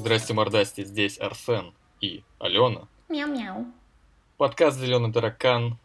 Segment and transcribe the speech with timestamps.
[0.00, 2.88] Здрасте, мордасти, здесь Арсен и Алена.
[3.10, 3.66] Мяу-мяу.
[4.38, 5.76] Подкаст «Зеленый таракан».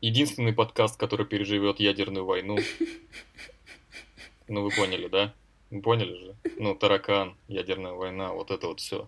[0.00, 2.56] Единственный подкаст, который переживет ядерную войну.
[4.48, 5.34] Ну, вы поняли, да?
[5.70, 6.34] Вы поняли же?
[6.58, 9.06] Ну, таракан, ядерная война, вот это вот все.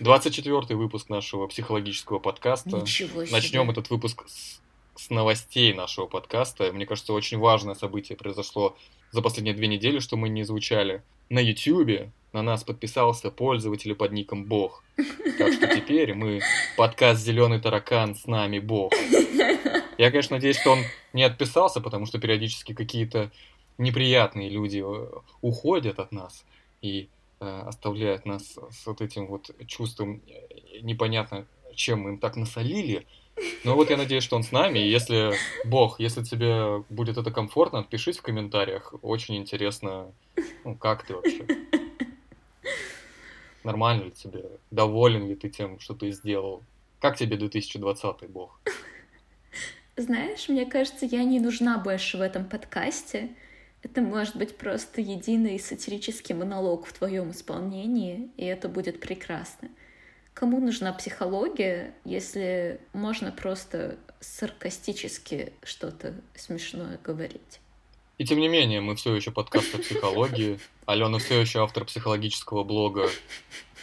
[0.00, 2.76] 24 выпуск нашего психологического подкаста.
[2.82, 3.34] Ничего себе.
[3.34, 4.60] Начнем этот выпуск с,
[4.96, 6.70] с новостей нашего подкаста.
[6.74, 8.76] Мне кажется, очень важное событие произошло
[9.12, 11.02] за последние две недели, что мы не звучали.
[11.32, 14.84] На YouTube на нас подписался пользователь под ником Бог.
[15.38, 16.42] Так что теперь мы
[16.76, 18.92] подкаст Зеленый таракан с нами Бог.
[19.96, 20.80] Я, конечно, надеюсь, что он
[21.14, 23.30] не отписался, потому что периодически какие-то
[23.78, 26.44] неприятные люди э, уходят от нас
[26.82, 27.08] и
[27.40, 33.06] э, оставляют нас с вот этим вот чувством э, непонятно, чем мы им так насолили.
[33.64, 34.78] Но вот я надеюсь, что он с нами.
[34.78, 35.32] Если,
[35.64, 38.94] Бог, если тебе будет это комфортно, отпишись в комментариях.
[39.02, 40.12] Очень интересно,
[40.64, 41.46] ну, как ты вообще?
[43.64, 44.44] Нормально ли тебе?
[44.70, 46.62] Доволен ли ты тем, что ты сделал?
[47.00, 48.60] Как тебе 2020, Бог?
[49.96, 53.30] Знаешь, мне кажется, я не нужна больше в этом подкасте.
[53.82, 59.68] Это может быть просто единый сатирический монолог в твоем исполнении, и это будет прекрасно.
[60.34, 67.60] Кому нужна психология, если можно просто саркастически что-то смешное говорить?
[68.18, 70.58] И тем не менее, мы все еще подкаст о психологии.
[70.86, 73.08] Алена все еще автор психологического блога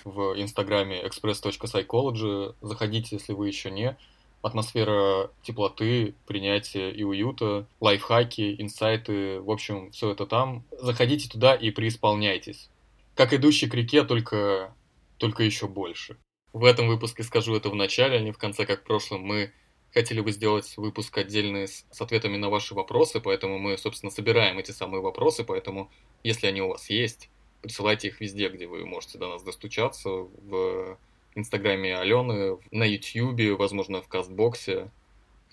[0.03, 2.55] в инстаграме express.psychology.
[2.61, 3.97] Заходите, если вы еще не.
[4.41, 10.63] Атмосфера теплоты, принятия и уюта, лайфхаки, инсайты, в общем, все это там.
[10.71, 12.69] Заходите туда и преисполняйтесь.
[13.15, 14.73] Как идущий к реке, только,
[15.17, 16.17] только еще больше.
[16.51, 19.21] В этом выпуске скажу это в начале, а не в конце, как в прошлом.
[19.21, 19.51] Мы
[19.93, 24.57] хотели бы сделать выпуск отдельный с, с ответами на ваши вопросы, поэтому мы, собственно, собираем
[24.57, 25.91] эти самые вопросы, поэтому,
[26.23, 27.29] если они у вас есть,
[27.61, 30.97] присылайте их везде, где вы можете до нас достучаться, в
[31.35, 34.91] инстаграме Алены, на ютьюбе, возможно, в кастбоксе.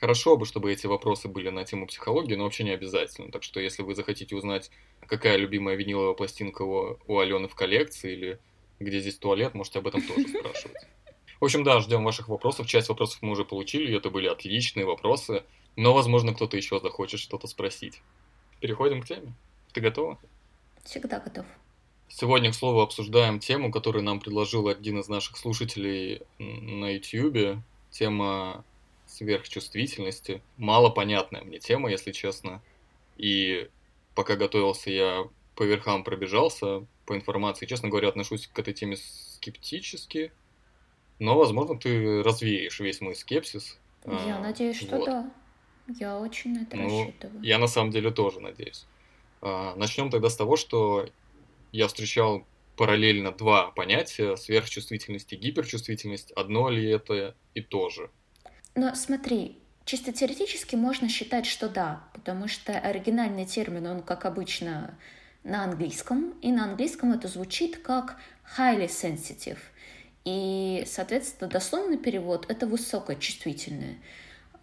[0.00, 3.30] Хорошо бы, чтобы эти вопросы были на тему психологии, но вообще не обязательно.
[3.30, 4.70] Так что, если вы захотите узнать,
[5.06, 8.38] какая любимая виниловая пластинка у, у Алены в коллекции, или
[8.78, 10.76] где здесь туалет, можете об этом тоже спрашивать.
[11.40, 12.66] В общем, да, ждем ваших вопросов.
[12.66, 15.44] Часть вопросов мы уже получили, это были отличные вопросы.
[15.76, 18.00] Но, возможно, кто-то еще захочет что-то спросить.
[18.60, 19.34] Переходим к теме.
[19.72, 20.18] Ты готова?
[20.84, 21.44] Всегда готов.
[22.08, 27.58] Сегодня, к слову, обсуждаем тему, которую нам предложил один из наших слушателей на YouTube.
[27.90, 28.64] Тема
[29.06, 30.40] сверхчувствительности.
[30.56, 32.62] Мало понятная мне тема, если честно.
[33.16, 33.68] И
[34.14, 37.66] пока готовился, я по верхам пробежался по информации.
[37.66, 40.32] Честно говоря, отношусь к этой теме скептически.
[41.18, 43.78] Но, возможно, ты развеешь весь мой скепсис.
[44.04, 45.06] Я а, надеюсь, что вот.
[45.06, 45.30] да.
[45.98, 47.42] Я очень на это ну, рассчитываю.
[47.42, 48.86] Я на самом деле тоже надеюсь.
[49.40, 51.08] А, начнем тогда с того, что
[51.72, 52.44] я встречал
[52.76, 56.32] параллельно два понятия сверхчувствительность и гиперчувствительность.
[56.32, 58.10] Одно ли это и то же?
[58.74, 64.98] Но смотри, чисто теоретически можно считать, что да, потому что оригинальный термин, он, как обычно,
[65.46, 68.16] на английском, и на английском это звучит как
[68.58, 69.58] highly sensitive–
[70.26, 73.94] и, соответственно, дословный перевод— это высокочувствительные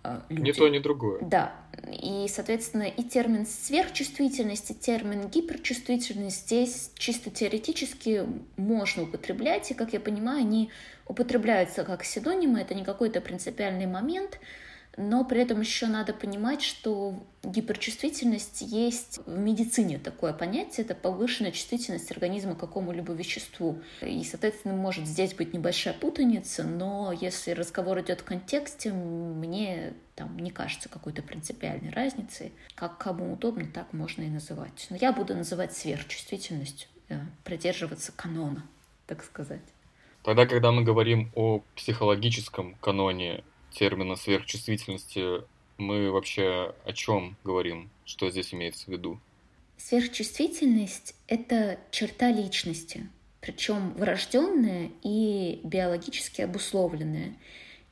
[0.04, 0.50] э, люди.
[0.50, 1.22] Ни то, ни другое.
[1.22, 1.56] Да.
[1.90, 8.26] И, соответственно, и термин сверхчувствительность, и термин гиперчувствительность здесь чисто теоретически
[8.58, 10.70] можно употреблять, и, как я понимаю, они
[11.08, 14.40] употребляются как синонимы, это не какой-то принципиальный момент,
[14.96, 21.52] но при этом еще надо понимать, что гиперчувствительность есть в медицине такое понятие, это повышенная
[21.52, 23.82] чувствительность организма к какому-либо веществу.
[24.02, 30.38] И, соответственно, может здесь быть небольшая путаница, но если разговор идет в контексте, мне там
[30.38, 32.52] не кажется какой-то принципиальной разницы.
[32.76, 34.88] Как кому удобно, так можно и называть.
[34.92, 38.64] Но я буду называть сверхчувствительностью, э, придерживаться канона,
[39.08, 39.64] так сказать.
[40.24, 45.41] Тогда, когда мы говорим о психологическом каноне термина сверхчувствительности
[45.78, 47.90] мы вообще о чем говорим?
[48.05, 49.20] Что здесь имеется в виду?
[49.78, 53.08] Сверхчувствительность— это черта личности,
[53.41, 57.34] причем врожденная и биологически обусловленная.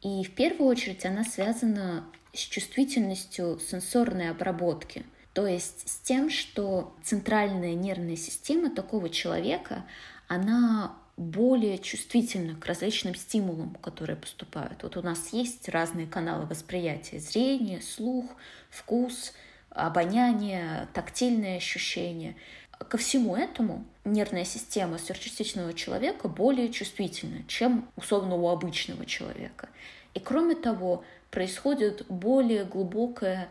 [0.01, 5.04] И в первую очередь она связана с чувствительностью сенсорной обработки,
[5.34, 9.86] то есть с тем, что центральная нервная система такого человека,
[10.27, 14.84] она более чувствительна к различным стимулам, которые поступают.
[14.84, 17.20] Вот у нас есть разные каналы восприятия.
[17.20, 18.26] Зрение, слух,
[18.70, 19.34] вкус,
[19.70, 22.36] обоняние, тактильные ощущения.
[22.72, 29.70] Ко всему этому нервная система сверхчувствительного человека более чувствительна, чем условно у обычного человека.
[30.14, 33.50] И кроме того, происходит более глубокая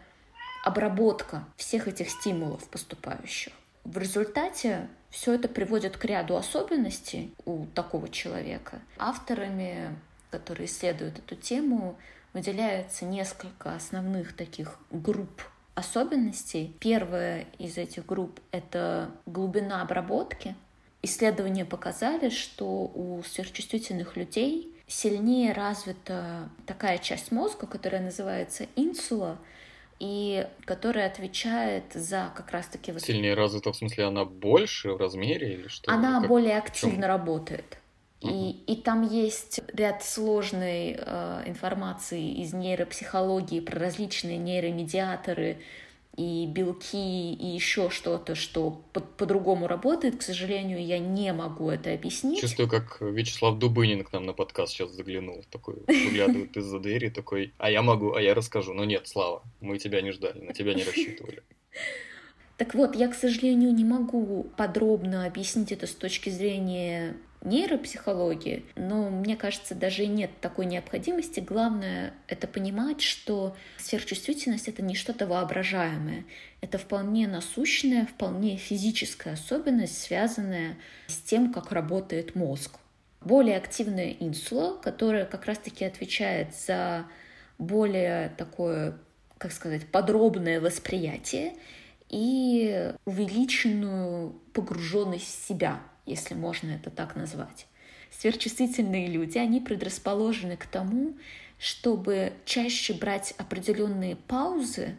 [0.65, 3.53] обработка всех этих стимулов поступающих.
[3.85, 8.81] В результате Все это приводит к ряду особенностей у такого человека.
[8.97, 9.97] Авторами,
[10.31, 11.97] которые исследуют эту тему,
[12.33, 15.43] выделяется несколько основных таких групп
[15.75, 16.77] особенностей.
[16.79, 20.55] Первая из этих групп— это глубина обработки.
[21.03, 29.39] Исследования показали, что у сверхчувствительных людей сильнее развита такая часть мозга, которая называется инсула,
[30.01, 32.99] и которая отвечает за как раз-таки...
[32.99, 35.93] Сильнее развита, в смысле, она больше в размере или что?
[35.93, 36.29] Она как...
[36.29, 37.79] более активно работает.
[38.23, 45.59] И, и там есть ряд сложной э, информации из нейропсихологии про различные нейромедиаторы
[46.17, 50.17] и белки и еще что-то, что по- по-другому работает.
[50.17, 52.41] К сожалению, я не могу это объяснить.
[52.41, 57.55] Чувствую, как Вячеслав Дубынин к нам на подкаст сейчас заглянул, такой выглядывает из-за двери, такой,
[57.59, 58.75] а я могу, а я расскажу.
[58.75, 61.43] Но нет, Слава, мы тебя не ждали, на тебя не рассчитывали.
[62.57, 69.09] Так вот, я, к сожалению, не могу подробно объяснить это с точки зрения нейропсихологии, но
[69.09, 71.41] мне кажется, даже нет такой необходимости.
[71.41, 76.25] Главное— это понимать, что сверхчувствительность— это не что-то воображаемое.
[76.61, 80.77] Это вполне насущная, вполне физическая особенность, связанная
[81.07, 82.79] с тем, как работает мозг.
[83.23, 87.07] Более активная инсула, которая как раз-таки отвечает за
[87.59, 88.99] более такое,
[89.39, 91.55] как сказать, подробное восприятие
[92.11, 97.67] и увеличенную погруженность в себя— если можно это так назвать.
[98.11, 101.15] Сверхчувствительные люди, они предрасположены к тому,
[101.59, 104.97] чтобы чаще брать определенные паузы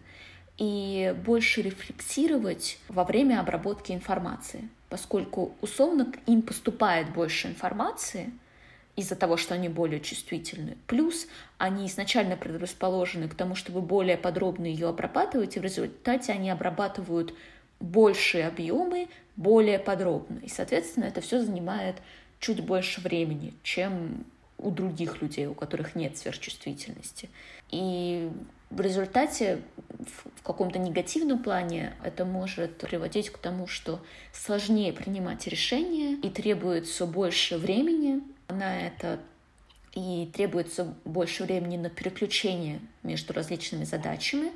[0.57, 8.31] и больше рефлексировать во время обработки информации, поскольку условно им поступает больше информации
[8.95, 10.77] из-за того, что они более чувствительны.
[10.87, 11.27] Плюс
[11.57, 17.33] они изначально предрасположены к тому, чтобы более подробно ее обрабатывать, и в результате они обрабатывают
[17.81, 20.39] большие объемы более подробно.
[20.39, 21.95] И, соответственно, это все занимает
[22.39, 24.25] чуть больше времени, чем
[24.57, 27.29] у других людей, у которых нет сверхчувствительности.
[27.71, 28.29] И
[28.69, 29.61] в результате
[30.35, 33.99] в каком-то негативном плане это может приводить к тому, что
[34.33, 39.19] сложнее принимать решения и требуется больше времени на это,
[39.93, 44.51] и требуется больше времени на переключение между различными задачами,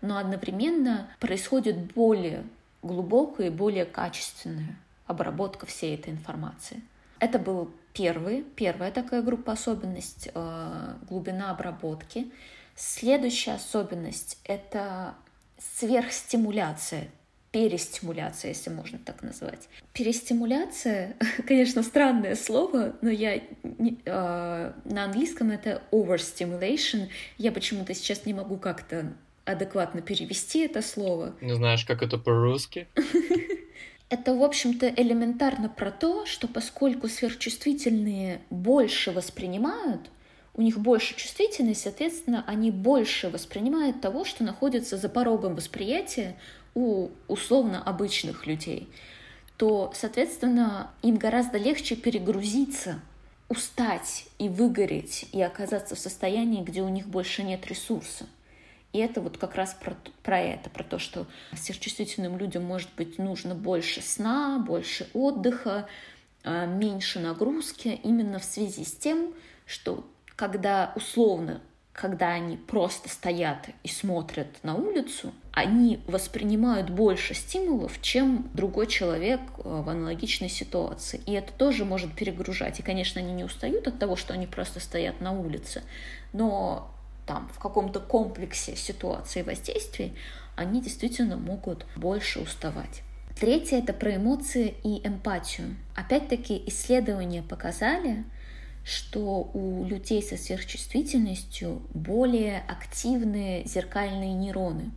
[0.00, 2.44] но одновременно происходит более
[2.82, 6.82] глубокая и более качественная обработка всей этой информации.
[7.18, 12.30] Это был первый, первая такая группа особенность э, глубина обработки.
[12.76, 15.14] Следующая особенность— это
[15.58, 17.08] сверхстимуляция,
[17.50, 19.68] перестимуляция, если можно так назвать.
[19.92, 21.16] Перестимуляция,
[21.46, 27.08] конечно, странное слово, но я э, на английском это overstimulation.
[27.36, 29.12] Я почему-то сейчас не могу как-то
[29.44, 31.34] адекватно перевести это слово.
[31.40, 32.86] Не знаешь, как это по-русски?
[34.10, 40.10] Это, в общем-то, элементарно про то, что поскольку сверхчувствительные больше воспринимают,
[40.52, 46.36] у них больше чувствительность, соответственно, они больше воспринимают того, что находится за порогом восприятия
[46.74, 48.88] у условно обычных людей,
[49.56, 53.00] то, соответственно, им гораздо легче перегрузиться,
[53.48, 58.26] устать и выгореть, и оказаться в состоянии, где у них больше нет ресурса.
[58.92, 63.18] И это вот как раз про, про это, про то, что сверхчувствительным людям, может быть,
[63.18, 65.86] нужно больше сна, больше отдыха,
[66.42, 69.32] а, меньше нагрузки, именно в связи с тем,
[69.66, 70.04] что
[70.34, 71.60] когда условно,
[71.92, 79.40] когда они просто стоят и смотрят на улицу, они воспринимают больше стимулов, чем другой человек
[79.58, 81.20] а, в аналогичной ситуации.
[81.26, 82.80] И это тоже может перегружать.
[82.80, 85.84] И, конечно, они не устают от того, что они просто стоят на улице,
[86.32, 86.90] но
[87.30, 90.16] там, в каком-то комплексе ситуаций и воздействий,
[90.56, 93.02] они действительно могут больше уставать.
[93.38, 95.76] Третье— это про эмоции и эмпатию.
[95.94, 98.24] Опять-таки исследования показали,
[98.82, 104.90] что у людей со сверхчувствительностью более активные зеркальные нейроны.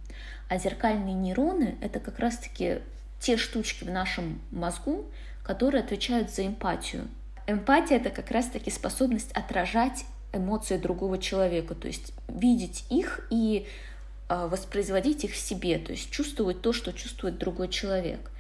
[0.49, 2.79] А зеркальные нейроны— это как раз-таки
[3.19, 5.05] те штучки в нашем мозгу,
[5.43, 7.07] которые отвечают за эмпатию.
[7.45, 13.67] Эмпатия— это как раз-таки способность отражать эмоции другого человека, то есть видеть их и
[14.27, 18.31] а, воспроизводить их в себе, то есть чувствовать то, что чувствует другой человек.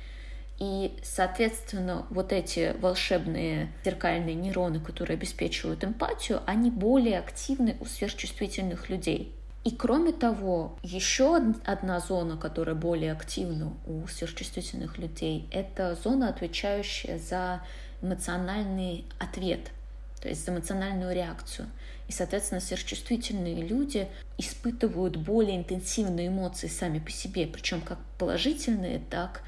[0.59, 8.89] И, соответственно, вот эти волшебные зеркальные нейроны, которые обеспечивают эмпатию, они более активны у сверхчувствительных
[8.89, 9.35] людей.
[9.63, 17.17] И кроме того, еще одна зона, которая более активна у сверхчувствительных людей, это зона, отвечающая
[17.17, 17.61] за
[18.01, 19.71] эмоциональный ответ,
[20.21, 21.67] то есть за эмоциональную реакцию.
[22.07, 24.07] И, соответственно, сверхчувствительные люди
[24.37, 29.43] испытывают более интенсивные эмоции сами по себе, причем как положительные, так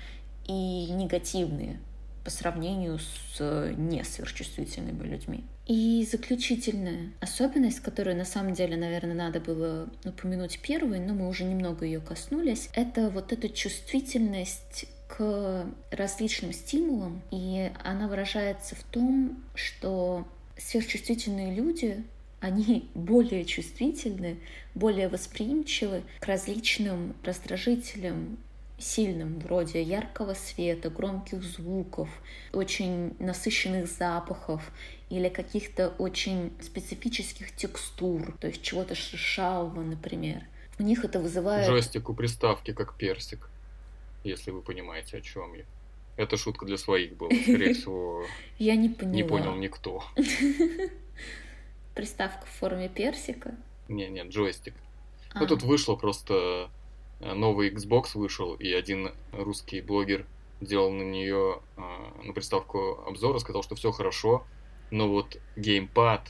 [0.47, 1.79] и негативные.
[2.23, 5.43] по сравнению с э, несверхчувствительными людьми.
[5.67, 11.43] И заключительная особенность, которую на самом деле, наверное, надо было упомянуть первой, но мы уже
[11.43, 19.43] немного ее коснулись, это вот эта чувствительность к различным стимулам, и она выражается в том,
[19.53, 22.03] что сверхчувствительные люди
[22.45, 24.37] они более чувствительны,
[24.75, 28.37] более восприимчивы к различным раздражителям,
[28.77, 32.07] сильным, вроде яркого света, громких звуков,
[32.53, 34.61] очень насыщенных запахов
[35.09, 40.43] или каких-то очень специфических текстур, то есть чего-то шершавого, например.
[40.77, 41.67] У них это вызывает...
[41.67, 43.49] Джойстик у приставки как персик,
[44.23, 45.63] если вы понимаете, о чем я.
[46.15, 48.23] Это шутка для своих была, скорее всего.
[48.59, 49.15] Я не поняла.
[49.15, 50.03] Не понял никто.
[51.95, 53.55] Приставка в форме персика?
[53.87, 54.73] Не, не, джойстик.
[55.33, 56.69] Ну тут вышло просто
[57.19, 60.25] Э, новый Xbox вышел, и один русский блогер
[60.61, 61.81] делал на нее, э,
[62.23, 64.45] на приставку обзор, сказал, что все хорошо,
[64.91, 66.21] но вот геймпад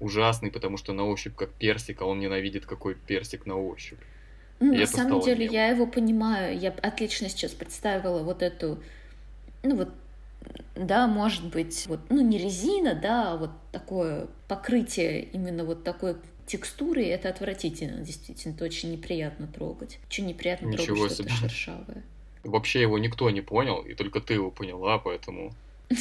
[0.00, 3.98] ужасный, потому что на ощупь как персик, а он ненавидит какой персик на ощупь.
[4.60, 5.54] Ну, на самом деле мемом.
[5.54, 8.82] я его понимаю, я отлично сейчас представила вот эту,
[9.62, 9.90] ну вот,
[10.74, 16.16] да, может быть, вот, ну не резина, да, а вот такое покрытие именно вот такой
[16.46, 19.98] текстуры это отвратительно, действительно, это очень неприятно трогать.
[20.08, 22.02] Очень неприятно Ничего трогать что-то шершавое.
[22.42, 25.52] Вообще его никто не понял, и только ты его поняла, поэтому...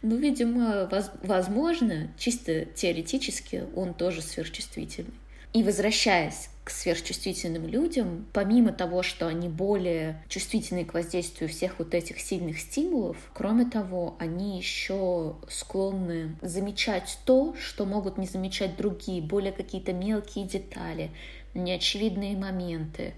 [0.00, 0.88] Ну, видимо,
[1.24, 5.10] возможно, чисто теоретически он тоже сверхчувствительный.
[5.52, 11.94] И возвращаясь к сверхчувствительным людям, помимо того, что они более чувствительны к воздействию всех вот
[11.94, 19.22] этих сильных стимулов, кроме того, они еще склонны замечать то, что могут не замечать другие,
[19.22, 21.10] более какие-то мелкие детали,
[21.54, 23.14] неочевидные моменты,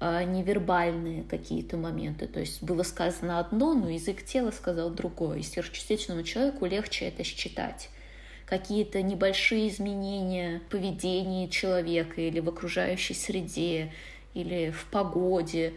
[0.00, 2.26] а, невербальные какие-то моменты.
[2.26, 5.40] То есть было сказано одно, но язык тела сказал другое.
[5.40, 7.90] И сверхчувствительному человеку легче это считать
[8.58, 13.92] какие-то небольшие изменения в поведении человека или в окружающей среде,
[14.32, 15.74] или в погоде,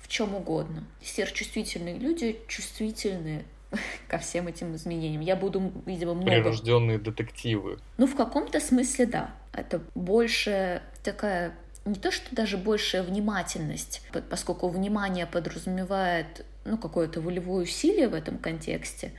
[0.00, 0.84] в чем угодно.
[1.00, 3.44] Сверхчувствительные люди чувствительны
[4.08, 5.22] ко всем этим изменениям.
[5.22, 6.30] Я буду, видимо, много...
[6.30, 7.78] Прирожденные детективы.
[7.96, 9.30] Ну, в каком-то смысле, да.
[9.52, 11.54] Это больше такая
[11.84, 18.38] не то, что даже большая внимательность, поскольку внимание подразумевает ну, какое-то волевое усилие в этом
[18.38, 19.12] контексте,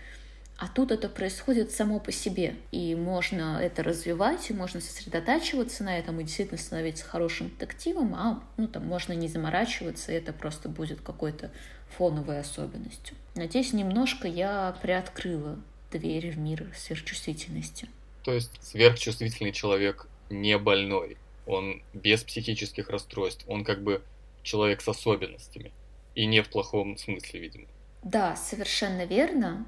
[0.58, 6.00] а тут это происходит само по себе, и можно это развивать, и можно сосредотачиваться на
[6.00, 10.68] этом, и действительно становиться хорошим детективом, а ну, там можно не заморачиваться, и это просто
[10.68, 11.52] будет какой-то
[11.96, 13.16] фоновой особенностью.
[13.36, 15.60] Надеюсь, немножко я приоткрыла
[15.92, 17.88] дверь в мир сверхчувствительности.
[18.24, 24.02] То есть сверхчувствительный человек не больной, он без психических расстройств, он как бы
[24.42, 25.72] человек с особенностями,
[26.16, 27.66] и не в плохом смысле, видимо.
[28.04, 29.66] Да, совершенно верно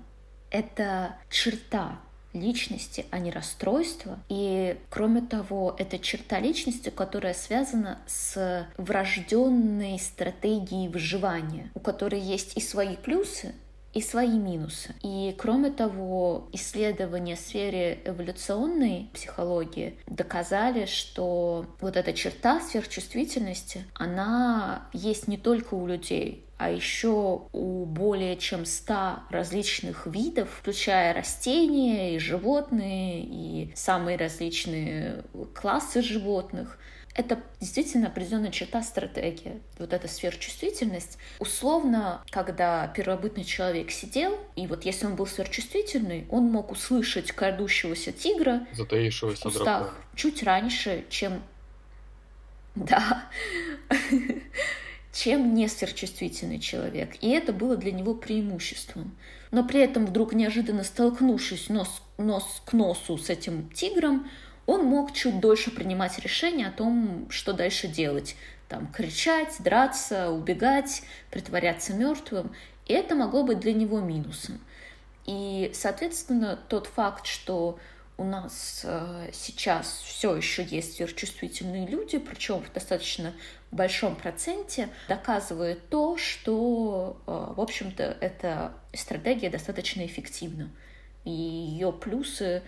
[0.52, 2.00] это черта
[2.34, 4.20] личности, а не расстройство.
[4.30, 12.56] И кроме того, это черта личности, которая связана с врожденной стратегией выживания, у которой есть
[12.58, 13.54] и свои плюсы,
[13.94, 14.94] и свои минусы.
[15.02, 24.88] И кроме того, исследования в сфере эволюционной психологии доказали, что вот эта черта сверхчувствительности, она
[24.94, 32.18] есть не только у людей, а еще у более чем 100 различных видов, включая растения
[32.18, 35.24] и животные, и самые различные
[35.56, 36.78] классы животных.
[37.16, 39.62] Это действительно определенная черта стратегии.
[39.78, 41.18] Вот эта сверхчувствительность.
[41.40, 48.12] Условно, когда первобытный человек сидел, и вот если он был сверхчувствительный, он мог услышать крадущегося
[48.12, 51.42] тигра в кустах чуть раньше, чем...
[52.76, 53.24] Да
[55.20, 57.18] чем не сверхчувствительный человек.
[57.20, 59.18] И это было для него преимуществом.
[59.52, 64.30] Но при этом вдруг неожиданно столкнувшись нос, нос к носу с этим тигром,
[64.66, 68.38] он мог чуть дольше принимать решение о том, что дальше делать.
[68.70, 72.54] Там кричать, драться, убегать, притворяться мертвым.
[72.86, 74.62] И это могло быть для него минусом.
[75.26, 77.78] И, соответственно, тот факт, что
[78.20, 83.34] у нас э, сейчас все еще есть сверхчувствительные люди, причем в достаточно
[83.72, 90.70] большом проценте, доказывает то, что, э, в общем-то, эта стратегия достаточно эффективна.
[91.24, 92.62] И ее плюсы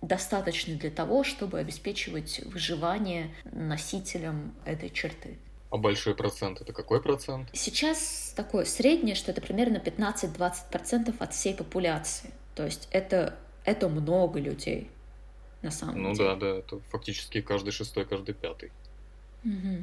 [0.00, 5.36] достаточны для того, чтобы обеспечивать выживание носителям этой черты.
[5.70, 7.50] А большой процент это какой процент?
[7.52, 12.30] Сейчас такое среднее, что это примерно 15-20% от всей популяции.
[12.54, 14.88] То есть это, это много людей
[15.64, 16.28] на самом ну, деле.
[16.28, 18.70] Ну да, да, это фактически каждый шестой, каждый пятый.
[19.44, 19.78] Угу.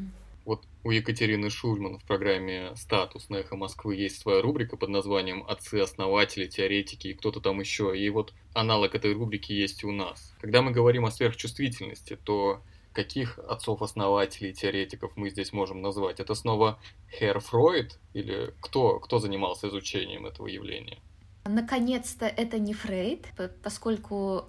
[0.45, 5.43] Вот у Екатерины Шульман в программе «Статус» на «Эхо Москвы» есть своя рубрика под названием
[5.47, 7.97] «Отцы-основатели, теоретики» и кто-то там еще.
[7.97, 10.33] И вот аналог этой рубрики есть у нас.
[10.39, 12.61] Когда мы говорим о сверхчувствительности, то
[12.91, 16.19] каких отцов-основателей, теоретиков мы здесь можем назвать?
[16.19, 16.79] Это снова
[17.11, 20.97] Хер Фройд или кто, кто занимался изучением этого явления?
[21.43, 23.25] Наконец-то это не Фрейд,
[23.63, 24.45] поскольку,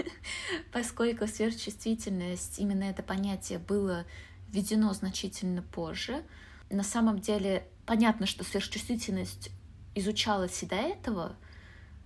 [0.72, 4.06] поскольку сверхчувствительность, именно это понятие было
[4.48, 6.22] введено значительно позже.
[6.70, 9.50] На самом деле понятно, что сверхчувствительность
[9.94, 11.36] изучалась и до этого,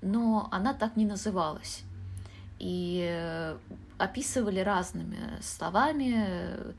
[0.03, 1.83] но она так не называлась.
[2.59, 3.59] И э,
[3.99, 6.75] описывали разными словами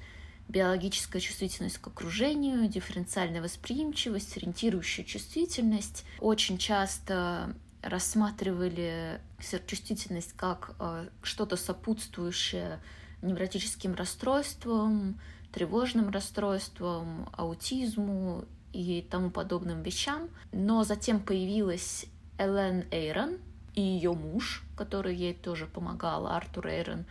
[0.47, 6.05] биологическая чувствительность к окружению, дифференциальная восприимчивость, ориентирующая чувствительность.
[6.19, 12.79] Очень часто рассматривали сверхчувствительность как э, что-то сопутствующее
[13.21, 15.19] невротическим расстройствам,
[15.51, 20.29] тревожным расстройствам, аутизму и тому подобным вещам.
[20.51, 22.05] Но затем появилась
[22.37, 23.37] Элен Эйрон
[23.75, 27.05] и ее муж, который ей тоже помогал, Артур Эйрон.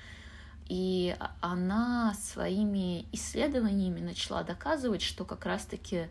[0.69, 6.09] И она своими исследованиями начала доказывать, что как раз-таки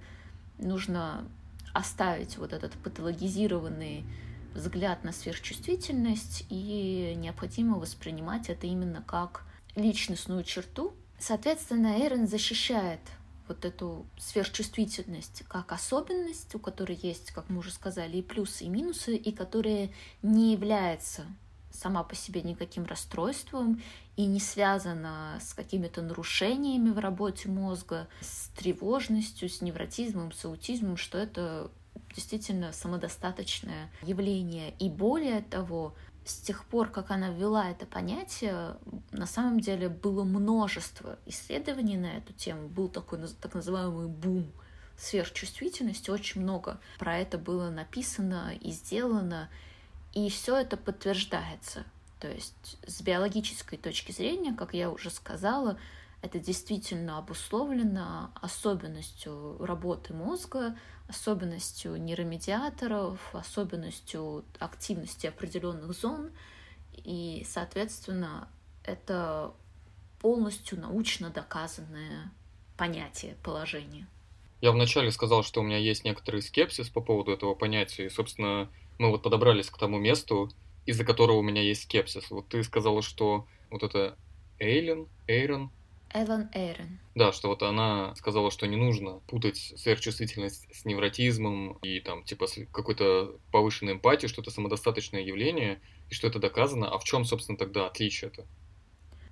[0.57, 1.25] нужно
[1.73, 4.05] оставить вот этот патологизированный
[4.53, 9.43] взгляд на сверхчувствительность и необходимо воспринимать это именно как
[9.75, 12.99] личностную черту, Соответственно, Эйрон защищает
[13.47, 18.69] вот эту сверхчувствительность как особенность, у которой есть, как мы уже сказали, и плюсы, и
[18.69, 21.25] минусы, и которая не является
[21.75, 23.81] сама по себе никаким расстройством
[24.15, 30.97] и не связана с какими-то нарушениями в работе мозга, с тревожностью, с невротизмом, с аутизмом,
[30.97, 31.69] что это
[32.15, 34.73] действительно самодостаточное явление.
[34.79, 35.93] И более того,
[36.25, 38.77] с тех пор, как она ввела это понятие,
[39.11, 42.67] на самом деле было множество исследований на эту тему.
[42.67, 44.51] Был такой так называемый бум
[44.97, 49.49] сверхчувствительности, очень много про это было написано и сделано,
[50.15, 51.85] и все это подтверждается.
[52.19, 55.77] То есть с биологической точки зрения, как я уже сказала,
[56.21, 60.75] это действительно обусловлено особенностью работы мозга,
[61.07, 66.31] особенностью нейромедиаторов, особенностью активности определенных зон.
[66.93, 68.47] И, соответственно,
[68.83, 69.53] это
[70.19, 72.31] полностью научно доказанное
[72.77, 74.07] понятие, положение.
[74.61, 78.69] Я вначале сказал, что у меня есть некоторый скепсис по поводу этого понятия, и, собственно,
[78.97, 80.49] мы вот подобрались к тому месту,
[80.85, 82.29] из-за которого у меня есть скепсис.
[82.29, 84.17] Вот ты сказала, что вот это
[84.59, 85.71] Эйлен, Эйрон,
[86.15, 86.99] Эван Эйрон.
[87.13, 92.47] Да, что вот она сказала, что не нужно путать сверхчувствительность с невротизмом и там типа
[92.71, 96.89] какой-то повышенной эмпатией, что это самодостаточное явление, и что это доказано.
[96.89, 98.45] А в чем, собственно, тогда отличие это?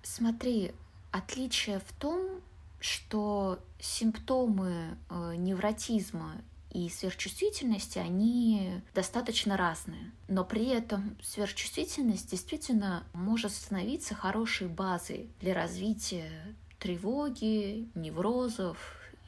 [0.02, 0.74] Смотри,
[1.12, 2.42] отличие в том,
[2.82, 6.42] что симптомы э, невротизма
[6.74, 10.12] и сверхчувствительности, они достаточно разные.
[10.28, 16.32] Но при этом сверхчувствительность действительно может становиться хорошей базой для развития
[16.80, 18.78] тревоги, неврозов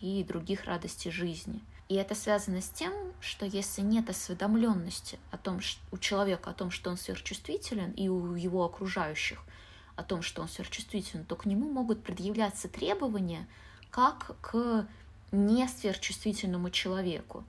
[0.02, 1.62] и других радостей жизни.
[1.88, 5.60] И это связано с тем, что если нет осведомленности о том,
[5.92, 9.40] у человека о том, что он сверхчувствителен, и у его окружающих
[9.96, 13.48] о том, что он сверхчувствителен, то к нему могут предъявляться требования
[13.92, 14.88] как к
[15.36, 17.44] несверхчувствительному человеку.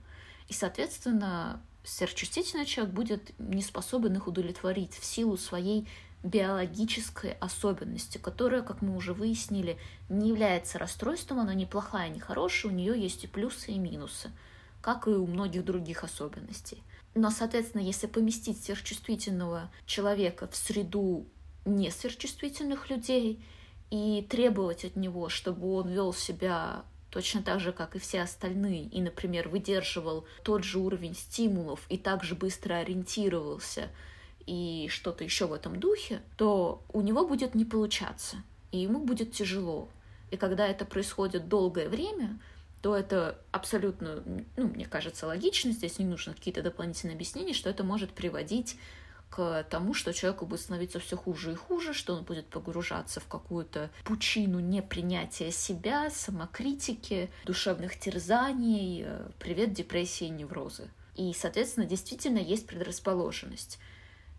[0.47, 5.87] И, соответственно, сверхчувствительный человек будет не способен их удовлетворить в силу своей
[6.23, 9.77] биологической особенности, которая, как мы уже выяснили,
[10.09, 14.31] не является расстройством, она не плохая, не хорошая, у нее есть и плюсы, и минусы,
[14.81, 16.81] как и у многих других особенностей.
[17.15, 21.25] Но, соответственно, если поместить сверхчувствительного человека в среду
[21.65, 23.43] несверхчувствительных людей
[23.89, 28.85] и требовать от него, чтобы он вел себя точно так же, как и все остальные,
[28.85, 33.89] и, например, выдерживал тот же уровень стимулов и также быстро ориентировался
[34.45, 38.37] и что-то еще в этом духе, то у него будет не получаться,
[38.71, 39.89] и ему будет тяжело.
[40.31, 42.39] И когда это происходит долгое время,
[42.81, 44.23] то это абсолютно,
[44.55, 48.77] ну, мне кажется, логично, здесь не нужно какие-то дополнительные объяснения, что это может приводить
[49.29, 53.27] к тому, что человеку будет становиться все хуже и хуже, что он будет погружаться в
[53.27, 60.89] какую-то пучину непринятия себя, самокритики, душевных терзаний, э, привет депрессии и неврозы.
[61.15, 63.79] И, соответственно, действительно есть предрасположенность.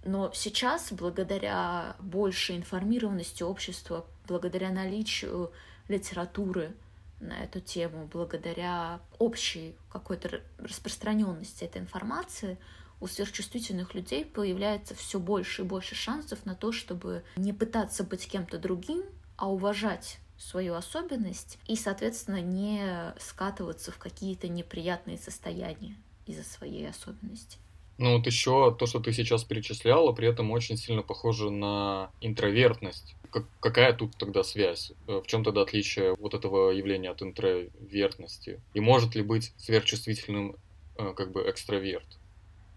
[0.05, 5.53] Но сейчас, благодаря большей информированности общества, благодаря наличию
[5.88, 6.72] литературы
[7.20, 12.59] на эту тему, благодаря общей какой-то распространенности этой информации,
[13.00, 18.28] у сверхчувствительных людей появляется все больше и больше шансов на то, чтобы не пытаться быть
[18.28, 19.04] кем-то другим,
[19.37, 27.58] а уважать свою особенность и, соответственно, не скатываться в какие-то неприятные состояния из-за своей особенности.
[27.98, 33.16] Ну вот еще то, что ты сейчас перечисляла, при этом очень сильно похоже на интровертность.
[33.30, 34.92] Как, какая тут тогда связь?
[35.08, 38.61] Э, в чем тогда отличие вот этого явления от интровертности?
[38.72, 40.56] И может ли быть сверхчувствительным
[40.96, 42.06] э, как бы экстраверт?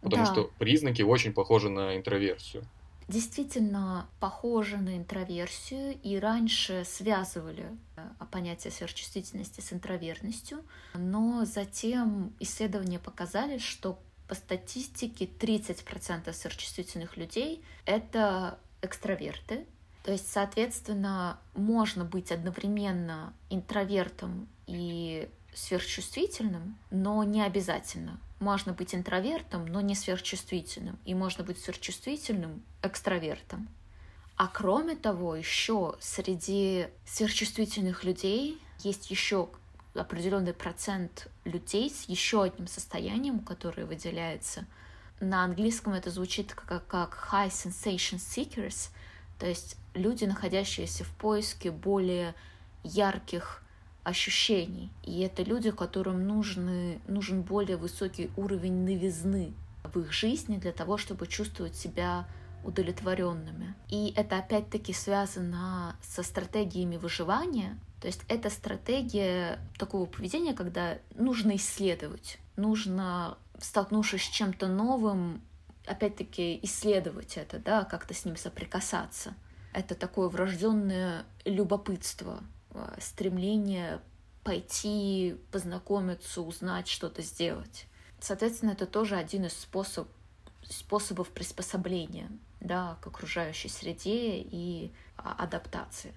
[0.01, 0.31] Потому да.
[0.31, 2.63] что признаки очень похожи на интроверсию
[3.11, 7.65] действительно похожи на интроверсию и раньше связывали
[7.97, 10.63] э, понятие сверхчувствительности с интровертностью,
[10.95, 19.65] но затем исследования показали, что по статистике 30% сверхчувствительных людей— это экстраверты.
[20.03, 28.19] То есть, соответственно, можно быть одновременно интровертом и сверхчувствительным, но не обязательно.
[28.41, 30.97] Можно быть интровертом, но не сверхчувствительным.
[31.05, 33.69] И можно быть сверхчувствительным экстравертом.
[34.35, 39.49] А кроме того, еще среди сверхчувствительных людей есть еще
[39.93, 44.65] определенный процент людей с еще одним состоянием, которое выделяется.
[45.19, 48.89] На английском это звучит как, как high sensation seekers,
[49.37, 52.33] то есть люди, находящиеся в поиске более
[52.83, 53.61] ярких
[54.03, 54.91] ощущений.
[55.03, 60.97] И это люди, которым нужны, нужен более высокий уровень новизны в их жизни для того,
[60.97, 62.27] чтобы чувствовать себя
[62.63, 63.73] удовлетворенными.
[63.89, 67.79] И это опять-таки связано со стратегиями выживания.
[67.99, 75.41] То есть это стратегия такого поведения, когда нужно исследовать, нужно, столкнувшись с чем-то новым,
[75.85, 79.33] опять-таки исследовать это, да, как-то с ним соприкасаться.
[79.73, 82.43] Это такое врожденное любопытство,
[82.99, 84.01] стремление
[84.43, 87.85] пойти, познакомиться, узнать, что-то сделать.
[88.19, 90.07] Соответственно, это тоже один из способ,
[90.63, 92.29] способов приспособления
[92.59, 96.13] да, к окружающей среде и а, адаптации.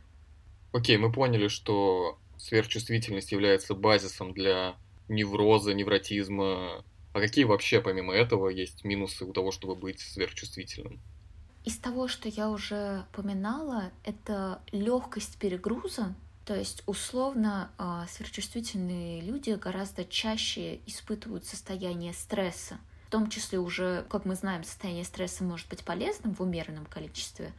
[0.72, 4.76] Окей, мы поняли, что сверхчувствительность является базисом для
[5.08, 6.84] невроза, невротизма.
[7.12, 11.00] А какие вообще, помимо этого, есть минусы у того, чтобы быть сверхчувствительным?
[11.64, 16.14] Из того, что я уже упоминала, это легкость перегруза,
[16.44, 22.78] то есть, условно, а, сверхчувствительные люди гораздо чаще испытывают состояние стресса.
[23.06, 27.52] В том числе уже, как мы знаем, состояние стресса может быть полезным в умеренном количестве,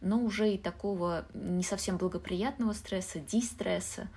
[0.00, 4.08] но уже и такого не совсем благоприятного стресса, дистресса,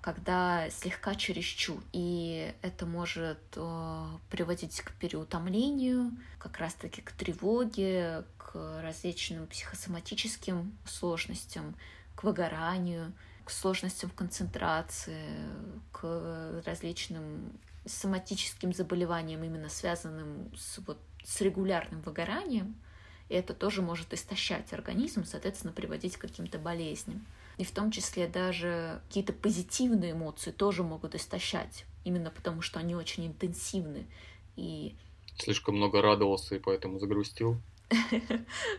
[0.00, 1.80] когда слегка чересчур.
[1.92, 11.76] И это может э, приводить к переутомлению, как раз-таки к тревоге, к различным психосоматическим сложностям,
[12.16, 13.12] к выгоранию
[13.48, 15.24] к сложностям в концентрации,
[15.90, 22.76] к различным соматическим заболеваниям, именно связанным с, вот, с регулярным выгоранием.
[23.30, 27.26] И это тоже может истощать организм, соответственно, приводить к каким-то болезням.
[27.56, 32.94] И в том числе даже какие-то позитивные эмоции тоже могут истощать, именно потому что они
[32.94, 34.06] очень интенсивны.
[34.56, 34.94] И...
[35.38, 37.58] Слишком много радовался и поэтому загрустил?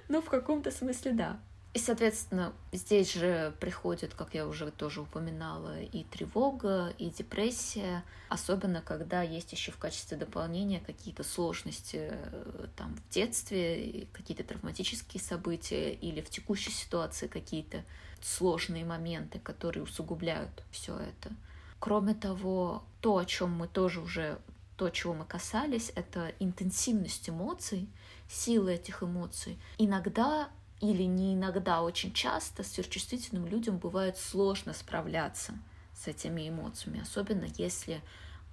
[0.10, 1.40] Ну, в каком-то смысле, да.
[1.74, 8.82] И, соответственно, здесь же приходит, как я уже тоже упоминала, и тревога, и депрессия, особенно
[8.82, 15.94] когда есть еще в качестве дополнения какие-то сложности э, там в детстве, какие-то травматические события
[15.94, 17.84] или в текущей ситуации какие-то
[18.20, 21.32] сложные моменты, которые усугубляют все это.
[21.80, 24.40] Кроме того, то, о чем мы тоже уже,
[24.76, 27.88] то, чего мы касались, это интенсивность эмоций,
[28.28, 29.60] сила этих эмоций.
[29.78, 30.50] Иногда
[30.82, 35.54] или не иногда, а очень часто сверхчувствительным людям бывает сложно справляться
[35.94, 38.02] с этими эмоциями, особенно если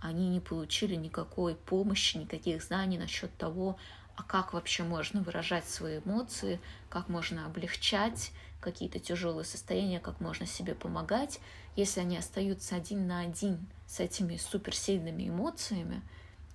[0.00, 3.76] они не получили никакой помощи, никаких знаний насчет того,
[4.16, 10.46] а как вообще можно выражать свои эмоции, как можно облегчать какие-то тяжелые состояния, как можно
[10.46, 11.38] себе помогать.
[11.76, 16.02] Если они остаются один на один с этими суперсильными эмоциями,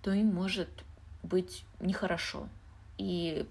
[0.01, 0.69] то им может
[1.23, 2.49] быть нехорошо.
[2.97, 3.47] И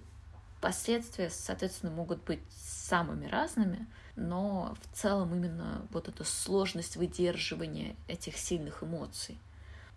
[0.61, 8.37] Последствия, соответственно, могут быть самыми разными, но в целом именно вот эта сложность выдерживания этих
[8.37, 9.39] сильных эмоций.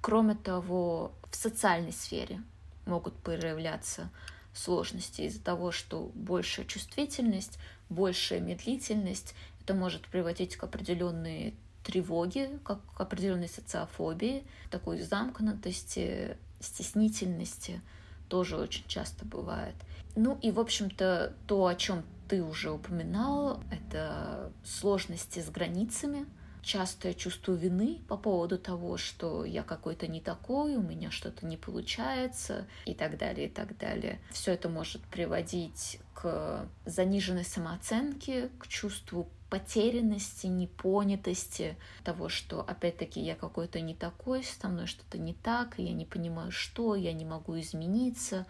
[0.00, 2.42] Кроме того, в социальной сфере
[2.87, 4.11] могут проявляться
[4.55, 7.59] сложности из-за того, что большая чувствительность,
[7.90, 17.83] большая медлительность, это может приводить к определенной тревоге, как к определенной социофобии, такой замкнутости, стеснительности
[18.29, 19.74] тоже очень часто бывает.
[20.16, 26.27] Ну и, в общем-то, то, о чем ты уже упоминал, это сложности с границами.
[26.64, 31.57] частое чувство вины по поводу того, что я какой-то не такой, у меня что-то не
[31.57, 34.20] получается и так далее, и так далее.
[34.31, 43.37] Все это может приводить к заниженной самооценке, к чувству потерянности, непонятости, того, что, опять-таки, я
[43.37, 47.61] какой-то не такой, со мной что-то не так, я не понимаю, что, я не могу
[47.61, 48.46] измениться,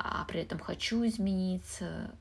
[0.00, 2.12] а при этом хочу измениться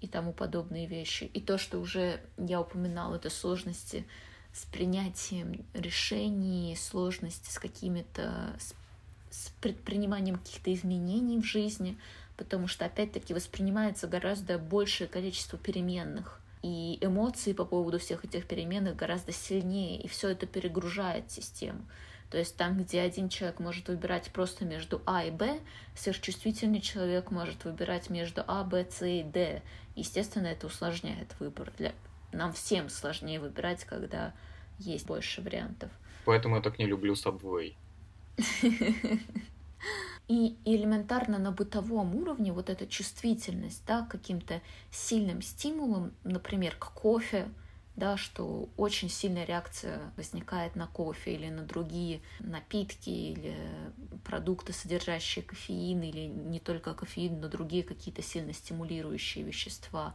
[0.00, 1.24] и тому подобные вещи.
[1.24, 4.06] И то, что уже я упоминала, это сложности
[4.52, 8.74] с принятием решений, сложности с какими-то с,
[9.30, 11.96] с предприниманием каких-то изменений в жизни,
[12.36, 16.40] потому что опять-таки воспринимается гораздо большее количество переменных.
[16.62, 21.80] И эмоции по поводу всех этих переменных гораздо сильнее, и все это перегружает систему.
[22.34, 25.60] То есть там, где один человек может выбирать просто между А и Б,
[25.94, 29.62] сверхчувствительный человек может выбирать между А, Б, С и Д.
[29.94, 31.72] Естественно, это усложняет выбор.
[31.78, 31.92] Для...
[32.32, 34.34] Нам всем сложнее выбирать, когда
[34.80, 35.92] есть больше вариантов.
[36.24, 37.74] Поэтому я так не люблю Subway.
[40.26, 46.94] И элементарно на бытовом уровне вот эта чувствительность да, к каким-то сильным стимулам, например, к
[46.94, 47.48] кофе,
[47.96, 53.56] да, что очень сильная реакция возникает на кофе или на другие напитки или
[54.24, 60.14] продукты, содержащие кофеин, или не только кофеин, но другие какие-то сильно стимулирующие вещества.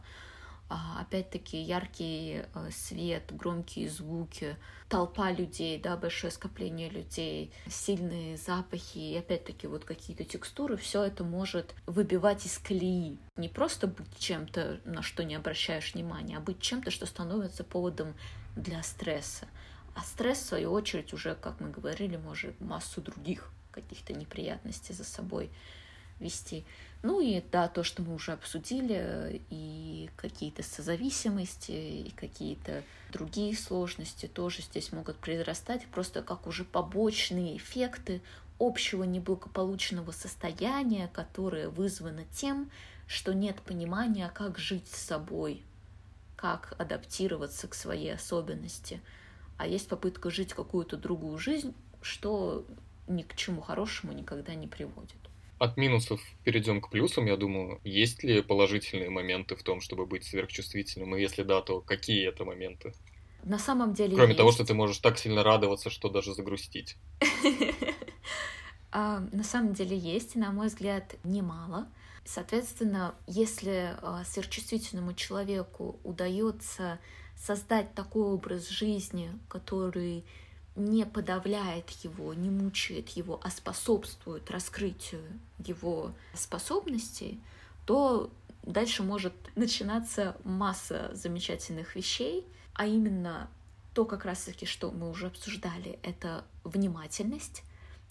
[0.72, 4.56] А, опять-таки яркий э, свет, громкие звуки,
[4.88, 11.24] толпа людей, да, большое скопление людей, сильные запахи и опять-таки вот какие-то текстуры, все это
[11.24, 13.18] может выбивать из колеи.
[13.36, 18.14] Не просто быть чем-то, на что не обращаешь внимания, а быть чем-то, что становится поводом
[18.54, 19.48] для стресса.
[19.96, 25.02] А стресс, в свою очередь, уже, как мы говорили, может массу других каких-то неприятностей за
[25.02, 25.50] собой
[26.20, 26.64] вести.
[27.02, 34.26] Ну и да, то, что мы уже обсудили, и какие-то созависимости, и какие-то другие сложности
[34.26, 38.20] тоже здесь могут произрастать, просто как уже побочные эффекты
[38.58, 42.70] общего неблагополучного состояния, которое вызвано тем,
[43.06, 45.62] что нет понимания, как жить с собой,
[46.36, 49.00] как адаптироваться к своей особенности.
[49.56, 52.66] А есть попытка жить какую-то другую жизнь, что
[53.08, 55.19] ни к чему хорошему никогда не приводит
[55.60, 57.80] от минусов перейдем к плюсам, я думаю.
[57.84, 61.14] Есть ли положительные моменты в том, чтобы быть сверхчувствительным?
[61.14, 62.94] И если да, то какие это моменты?
[63.44, 64.38] На самом деле Кроме есть.
[64.38, 66.96] того, что ты можешь так сильно радоваться, что даже загрустить.
[68.92, 71.86] А, на самом деле есть, и, на мой взгляд, немало.
[72.24, 76.98] Соответственно, если а, сверхчувствительному человеку удается
[77.36, 80.24] создать такой образ жизни, который
[80.84, 85.22] не подавляет его, не мучает его, а способствует раскрытию
[85.58, 87.40] его способностей,
[87.86, 88.30] то
[88.62, 93.48] дальше может начинаться масса замечательных вещей, а именно
[93.94, 97.62] то как раз-таки, что мы уже обсуждали, это внимательность,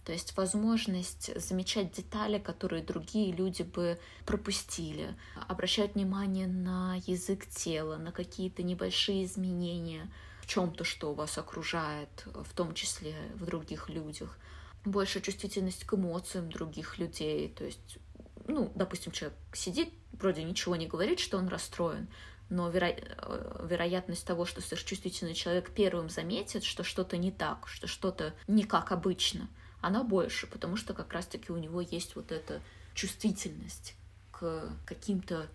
[0.05, 5.15] то есть возможность замечать детали, которые другие люди бы пропустили,
[5.47, 10.09] обращать внимание на язык тела, на какие-то небольшие изменения—
[10.49, 14.35] чем-то, что вас окружает, в том числе в других людях.
[14.83, 17.49] Больше чувствительность к эмоциям других людей.
[17.49, 17.99] То есть,
[18.47, 22.07] ну, допустим, человек сидит, вроде ничего не говорит, что он расстроен,
[22.49, 22.87] но веро...
[22.87, 28.63] Э, вероятность того, что сверхчувствительный человек первым заметит, что что-то не так, что что-то не
[28.63, 29.47] как обычно,
[29.81, 32.59] она больше, потому что как раз-таки у него есть вот эта
[32.95, 33.93] чувствительность
[34.31, 35.45] к каким-то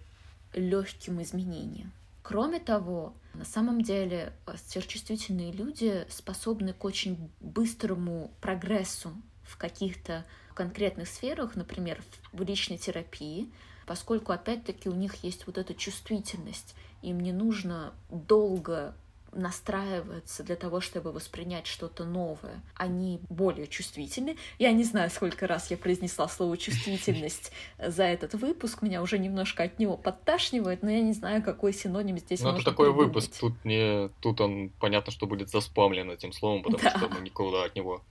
[0.53, 1.93] легким изменениям.
[2.25, 10.25] Кроме того, на самом деле э, сверхчувствительные люди способны к очень быстрому прогрессу в каких-то
[10.55, 13.53] конкретных сферах, например, в личной терапии,
[13.87, 18.95] поскольку опять-таки у них есть вот эта чувствительность, им не нужно долго
[19.35, 22.63] настраиваются для того, чтобы воспринять что-то новое.
[22.75, 24.37] Они более чувствительны.
[24.59, 28.83] Я не знаю, сколько раз я произнесла слово «чувствительность» за этот выпуск.
[28.83, 32.65] Меня уже немножко от него подташнивает, но я не знаю, какой синоним здесь Ну, это
[32.65, 33.15] такой придумать.
[33.15, 33.33] выпуск.
[33.39, 34.09] Тут, не...
[34.21, 36.97] Тут он, понятно, что будет заспамлен этим словом, потому да.
[36.97, 38.03] что мы никуда от него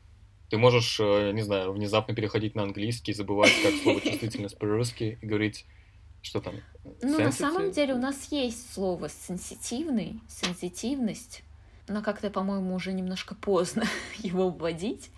[0.49, 5.25] ты можешь, э, не знаю, внезапно переходить на английский, забывать, как слово чувствительность по-русски и
[5.25, 5.65] говорить
[6.23, 6.55] что там?
[7.01, 11.43] Ну, на самом деле у нас есть слово сенситивный, сенситивность,
[11.87, 13.83] но как-то, по-моему, уже немножко поздно
[14.17, 15.11] его вводить.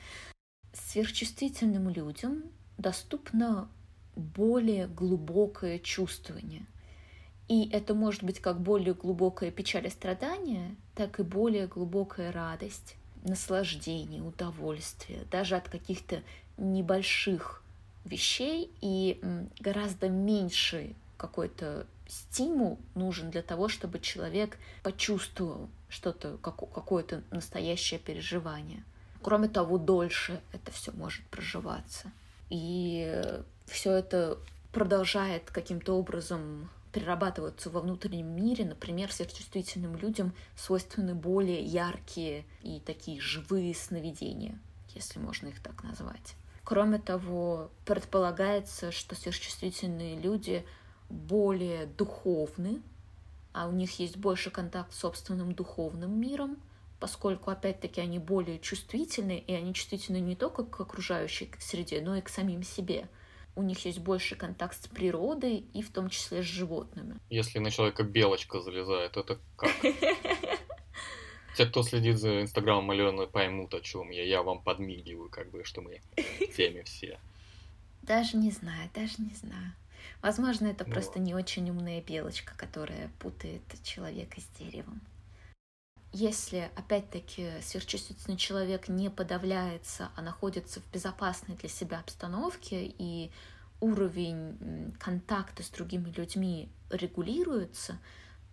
[0.73, 2.43] Сверхчувствительным людям
[2.77, 3.69] доступно
[4.15, 6.65] более глубокое чувствование.
[7.47, 12.95] И это может быть как более глубокая печаль и страдание, так и более глубокая радость,
[13.23, 16.23] наслаждение, удовольствие, даже от каких-то
[16.57, 17.61] небольших
[18.05, 19.19] вещей и
[19.59, 28.83] гораздо меньше какой-то стимул нужен для того, чтобы человек почувствовал что-то, какое-то настоящее переживание.
[29.21, 32.11] Кроме того, дольше это все может проживаться.
[32.49, 33.21] И
[33.65, 34.37] все это
[34.71, 38.65] продолжает каким-то образом перерабатываться во внутреннем мире.
[38.65, 44.59] Например, сверхчувствительным людям свойственны более яркие и такие живые сновидения,
[44.93, 46.35] если можно их так назвать.
[46.65, 50.65] Кроме того, предполагается, что сверхчувствительные люди
[51.09, 52.81] более духовны,
[53.53, 56.57] а у них есть больше контакт с собственным духовным миром,
[56.99, 62.21] поскольку, опять-таки, они более чувствительны, и они чувствительны не только к окружающей среде, но и
[62.21, 63.09] к самим себе.
[63.55, 67.19] У них есть больше контакт с природой и в том числе с животными.
[67.29, 69.69] Если на человека белочка залезает, это как?
[71.55, 74.23] Те, кто следит за инстаграмом Алены, поймут, о чем я.
[74.23, 77.19] Я вам подмигиваю, как бы, что мы в теме все.
[78.01, 79.73] Даже не знаю, даже не знаю.
[80.21, 85.01] Возможно, это ну, просто не очень умная белочка, которая путает человека с деревом.
[86.11, 93.31] Если, опять-таки, сверхчувствительный человек не подавляется, а находится в безопасной для себя обстановке, и
[93.79, 97.99] уровень контакта с другими людьми регулируется,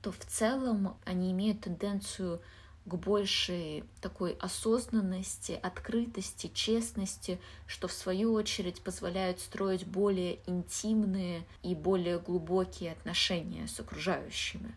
[0.02, 2.40] то в целом они имеют тенденцию
[2.84, 11.74] к большей такой осознанности, открытости, честности, что в свою очередь позволяет строить более интимные и
[11.74, 14.74] более глубокие отношения с окружающими,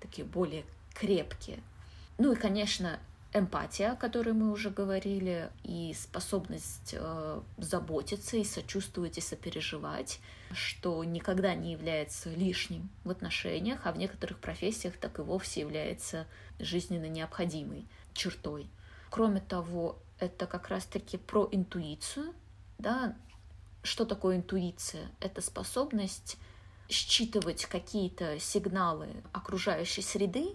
[0.00, 1.62] такие более крепкие.
[2.18, 2.98] Ну и, конечно,
[3.32, 10.20] эмпатия, о которой мы уже говорили, и способность э, заботиться и сочувствовать и сопереживать,
[10.52, 16.26] что никогда не является лишним в отношениях, а в некоторых профессиях так и вовсе является
[16.58, 18.68] жизненно необходимой чертой.
[19.10, 22.34] Кроме того, это как раз-таки про интуицию,
[22.78, 23.14] да,
[23.82, 25.08] что такое интуиция?
[25.20, 26.36] Это способность
[26.88, 30.54] считывать какие-то сигналы окружающей среды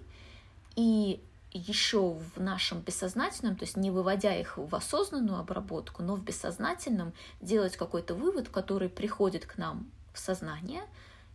[0.76, 6.24] и еще в нашем бессознательном, то есть не выводя их в осознанную обработку, но в
[6.24, 10.84] бессознательном делать какой-то вывод, который приходит к нам в сознание,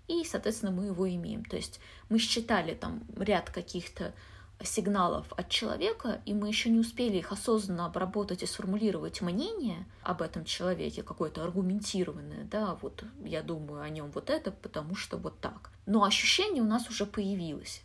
[0.09, 1.44] и, соответственно, мы его имеем.
[1.44, 4.14] То есть мы считали там ряд каких-то
[4.62, 10.20] сигналов от человека, и мы еще не успели их осознанно обработать и сформулировать мнение об
[10.20, 15.38] этом человеке, какое-то аргументированное, да, вот я думаю о нем вот это, потому что вот
[15.40, 15.70] так.
[15.87, 17.83] Но ощущение у нас уже появилось.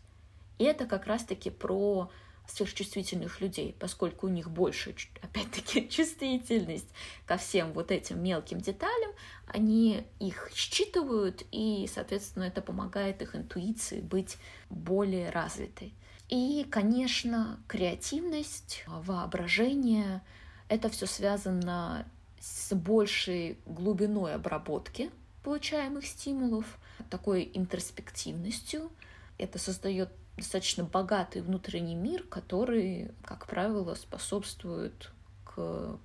[0.57, 2.09] И это как раз-таки про
[2.47, 6.89] сверхчувствительных людей, поскольку у них больше, опять-таки, чувствительность
[7.25, 9.11] ко всем вот этим мелким деталям,
[9.47, 14.37] они их считывают, и, соответственно, это помогает их интуиции быть
[14.69, 15.93] более развитой.
[16.29, 20.21] И, конечно, креативность, воображение—
[20.67, 22.07] это все связано
[22.39, 25.11] с большей глубиной обработки
[25.43, 26.65] получаемых стимулов,
[27.09, 28.91] такой интроспективностью.
[29.37, 35.11] Это создает достаточно богатый внутренний мир, который, как правило, способствует
[35.45, 35.97] к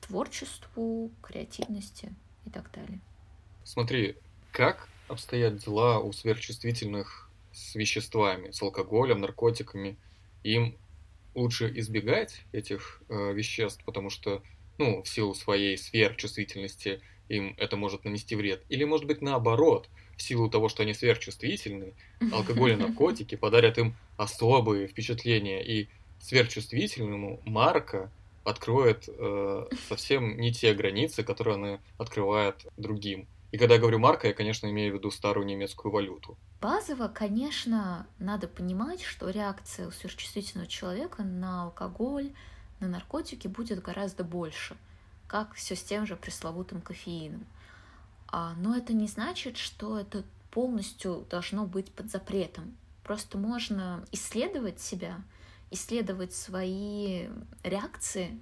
[0.00, 2.12] творчеству, креативности
[2.46, 3.00] и так далее.
[3.64, 4.16] Смотри,
[4.52, 9.96] как обстоят дела у сверхчувствительных с веществами, с алкоголем, наркотиками?
[10.42, 10.76] Им
[11.34, 14.42] лучше избегать этих э, веществ, потому что,
[14.78, 18.64] ну, в силу своей сверхчувствительности им это может нанести вред.
[18.68, 19.88] Или, может быть, наоборот,
[20.20, 21.94] в силу того, что они сверхчувствительны,
[22.32, 25.64] алкоголь и наркотики подарят им особые впечатления.
[25.64, 25.88] И
[26.20, 28.10] сверхчувствительному Марка
[28.44, 33.26] откроет э, совсем не те границы, которые она открывает другим.
[33.50, 36.36] И когда я говорю марка, я, конечно, имею в виду старую немецкую валюту.
[36.60, 42.30] Базово, конечно, надо понимать, что реакция у сверхчувствительного человека на алкоголь,
[42.78, 44.76] на наркотики будет гораздо больше,
[45.26, 47.46] как все с тем же пресловутым кофеином.
[48.32, 52.76] А, но это не значит, что это полностью должно быть под запретом.
[53.02, 55.20] Просто можно исследовать себя,
[55.70, 57.28] исследовать свои
[57.64, 58.38] реакции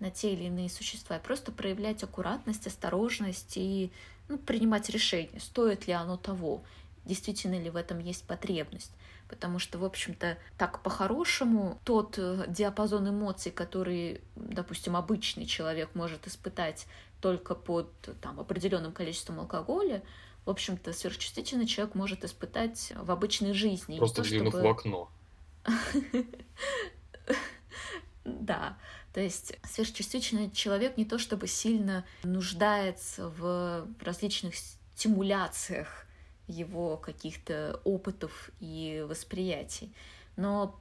[0.00, 3.92] на те или иные существа и просто проявлять аккуратность, осторожность и
[4.28, 6.62] ну, принимать решение, стоит ли оно того,
[7.04, 8.92] действительно ли в этом есть потребность.
[9.30, 16.26] Потому что, в общем-то, так по-хорошему тот э, диапазон эмоций, который, допустим, обычный человек может
[16.26, 16.88] испытать
[17.20, 17.88] только под
[18.20, 20.02] там, определенным количеством алкоголя,
[20.44, 23.98] в общем-то, сверхчувствительный человек может испытать в обычной жизни.
[23.98, 24.66] Просто взглянув чтобы...
[24.66, 25.10] в окно.
[28.24, 28.76] Да,
[29.14, 36.06] то есть сверхчувствительный человек не то чтобы сильно нуждается в различных стимуляциях
[36.50, 39.94] его каких-то опытов и восприятий.
[40.36, 40.78] Но,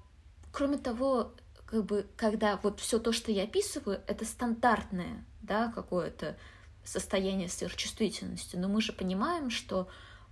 [0.51, 1.34] кроме того,
[1.65, 6.36] как бы, когда вот все то, что я описываю, это стандартное, да, какое-то
[6.84, 9.88] состояние сверхчувствительности, но мы же понимаем, что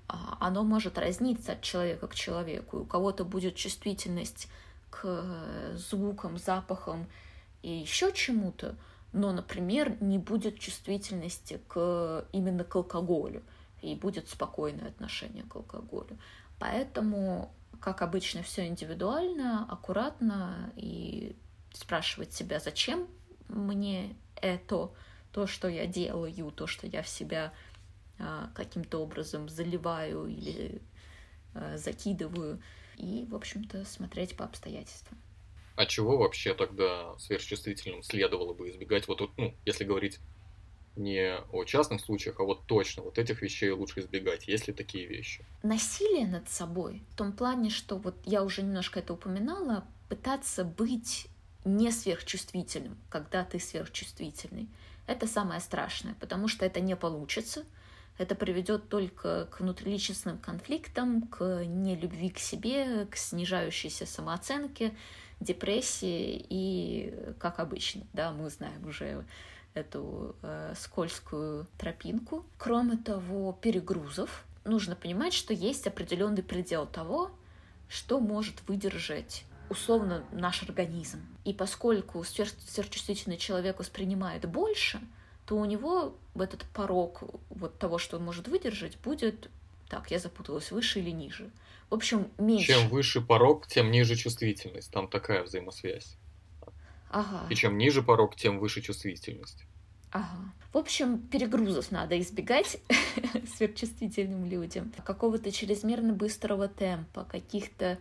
[0.07, 2.79] а, оно может разниться от человека к человеку.
[2.79, 4.47] У кого-то будет чувствительность
[4.89, 7.07] к э, звукам, запахам
[7.61, 8.75] и еще чему-то,
[9.13, 13.43] но, например, не будет чувствительности к, именно к алкоголю,
[13.81, 16.17] и будет спокойное отношение к алкоголю.
[16.59, 21.35] Поэтому, как обычно, все индивидуально, аккуратно и
[21.73, 23.07] спрашивать себя, зачем
[23.47, 24.91] мне это,
[25.31, 27.53] то, что я делаю, то, что я в себя
[28.19, 30.81] а, каким-то образом заливаю или
[31.53, 32.61] а, закидываю,
[32.97, 35.19] и, в общем-то, смотреть по обстоятельствам.
[35.75, 39.07] А чего вообще тогда сверхчувствительным следовало бы избегать?
[39.07, 40.19] Вот, ну, если говорить
[40.97, 44.47] не о частных случаях, а вот точно вот этих вещей лучше избегать.
[44.47, 45.45] Есть ли такие вещи?
[45.63, 51.27] Насилие над собой в том плане, что вот я уже немножко это упоминала, пытаться быть
[51.65, 54.69] не сверхчувствительным, когда ты сверхчувствительный.
[55.05, 57.65] Это самое страшное, потому что это не получится.
[58.17, 64.95] Это приведет только к внутриличностным конфликтам, к нелюбви к себе, к снижающейся самооценке,
[65.39, 69.23] депрессии и, как обычно, да, мы знаем уже
[69.77, 72.45] эту э, скользкую тропинку.
[72.57, 74.45] Кроме того, перегрузов.
[74.65, 77.31] Нужно понимать, что есть определенный предел того,
[77.87, 81.21] что может выдержать условно наш организм.
[81.45, 84.99] И поскольку сверхчувствительный человек воспринимает больше,
[85.45, 89.49] то у него в этот порог вот того, что он может выдержать, будет,
[89.87, 91.49] так, я запуталась, выше или ниже.
[91.89, 92.67] В общем, меньше.
[92.67, 94.91] Чем выше порог, тем ниже чувствительность.
[94.91, 96.17] Там такая взаимосвязь.
[97.09, 97.45] Ага.
[97.49, 99.63] И чем ниже порог, тем выше чувствительность.
[100.11, 100.53] Ага.
[100.73, 102.79] В общем, перегрузов надо избегать
[103.55, 104.91] сверхчувствительным людям.
[105.03, 107.97] Какого-то чрезмерно быстрого темпа, каких-то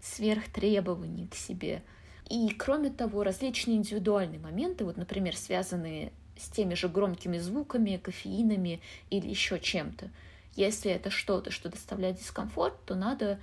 [0.00, 1.82] сверхтребований к себе.
[2.28, 8.80] И, кроме того, различные индивидуальные моменты, вот, например, связанные с теми же громкими звуками, кофеинами
[9.10, 10.10] или еще чем-то.
[10.56, 13.40] Если это что-то, что доставляет дискомфорт, то надо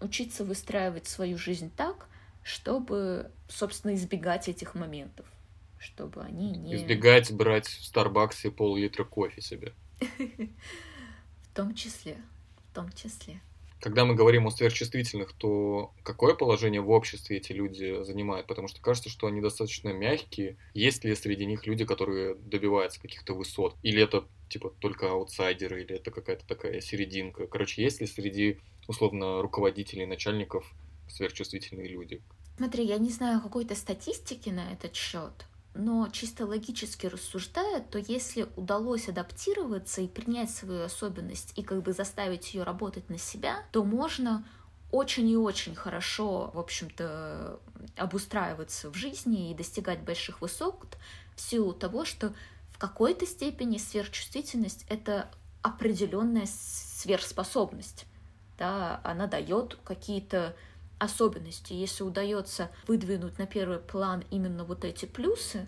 [0.00, 2.08] учиться выстраивать свою жизнь так,
[2.42, 5.26] чтобы, собственно, избегать этих моментов,
[5.84, 6.74] чтобы они не...
[6.74, 9.74] Избегать брать в Старбаксе пол-литра кофе себе.
[11.42, 12.16] В том числе,
[12.72, 13.40] в том числе.
[13.80, 18.48] Когда мы говорим о сверхчувствительных, то какое положение в обществе эти люди занимают?
[18.48, 20.56] Потому что кажется, что они достаточно мягкие.
[20.72, 23.76] Есть ли среди них люди, которые добиваются каких-то высот?
[23.82, 27.46] Или это типа только аутсайдеры, или это какая-то такая серединка?
[27.46, 28.58] Короче, есть ли среди
[28.88, 30.72] условно руководителей, начальников
[31.08, 32.20] сверхчувствительные люди?
[32.56, 38.46] Смотри, я не знаю какой-то статистики на этот счет, но чисто логически рассуждая, то если
[38.56, 43.84] удалось адаптироваться и принять свою особенность и как бы заставить ее работать на себя, то
[43.84, 44.44] можно
[44.92, 47.58] очень и очень хорошо, в общем-то,
[47.96, 50.96] обустраиваться в жизни и достигать больших высот
[51.34, 52.32] в силу того, что
[52.70, 55.30] в какой-то степени сверхчувствительность— это
[55.62, 58.06] определенная сверхспособность.
[58.56, 60.54] Да, она дает какие-то
[61.04, 61.72] особенности.
[61.72, 65.66] Если удается выдвинуть на первый план именно вот эти плюсы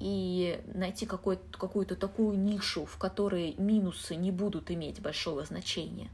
[0.00, 6.10] и найти какую-то такую нишу, в которой минусы не будут иметь большого значения.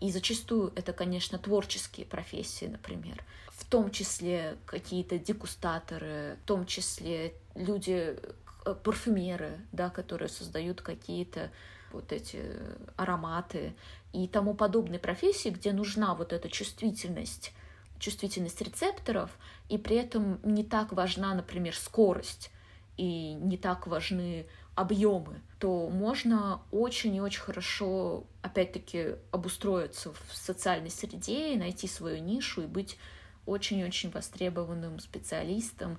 [0.00, 3.24] И зачастую это, конечно, творческие профессии, например.
[3.48, 8.18] В том числе какие-то дегустаторы, в том числе люди,
[8.66, 11.50] э, парфюмеры, да, которые создают какие-то
[11.92, 12.42] вот эти
[12.96, 13.74] ароматы
[14.12, 17.52] и тому подобные профессии, где нужна вот эта чувствительность
[17.98, 19.30] чувствительность рецепторов,
[19.68, 22.50] и при этом не так важна, например, скорость,
[22.96, 30.90] и не так важны объемы, то можно очень и очень хорошо, опять-таки, обустроиться в социальной
[30.90, 32.98] среде и найти свою нишу и быть
[33.46, 35.98] очень-очень востребованным специалистом.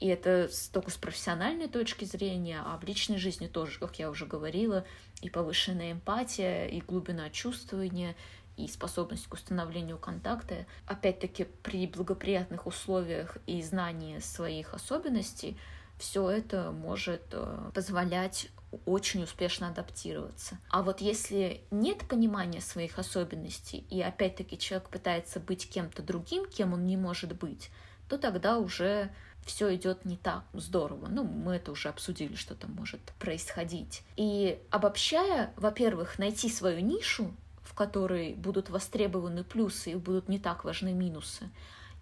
[0.00, 4.26] И это только с профессиональной точки зрения, а в личной жизни тоже, как я уже
[4.26, 4.84] говорила,
[5.22, 8.16] и повышенная эмпатия, и глубина чувствования,
[8.56, 15.58] и способность к установлению контакта, опять-таки при благоприятных условиях и знании своих особенностей,
[15.98, 18.48] все это может э, позволять
[18.86, 20.58] очень успешно адаптироваться.
[20.68, 26.72] А вот если нет понимания своих особенностей, и опять-таки человек пытается быть кем-то другим, кем
[26.72, 27.70] он не может быть,
[28.08, 29.10] то тогда уже
[29.44, 31.06] все идет не так здорово.
[31.08, 34.02] Ну, мы это уже обсудили, что там может происходить.
[34.16, 37.34] И обобщая, во-первых, найти свою нишу,
[37.74, 41.50] в которой будут востребованы плюсы и будут не так важны минусы.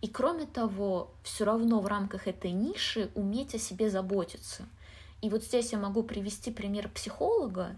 [0.02, 4.68] И кроме того, все равно в рамках этой ниши уметь о себе заботиться.
[5.22, 7.74] И вот здесь я могу привести пример психолога,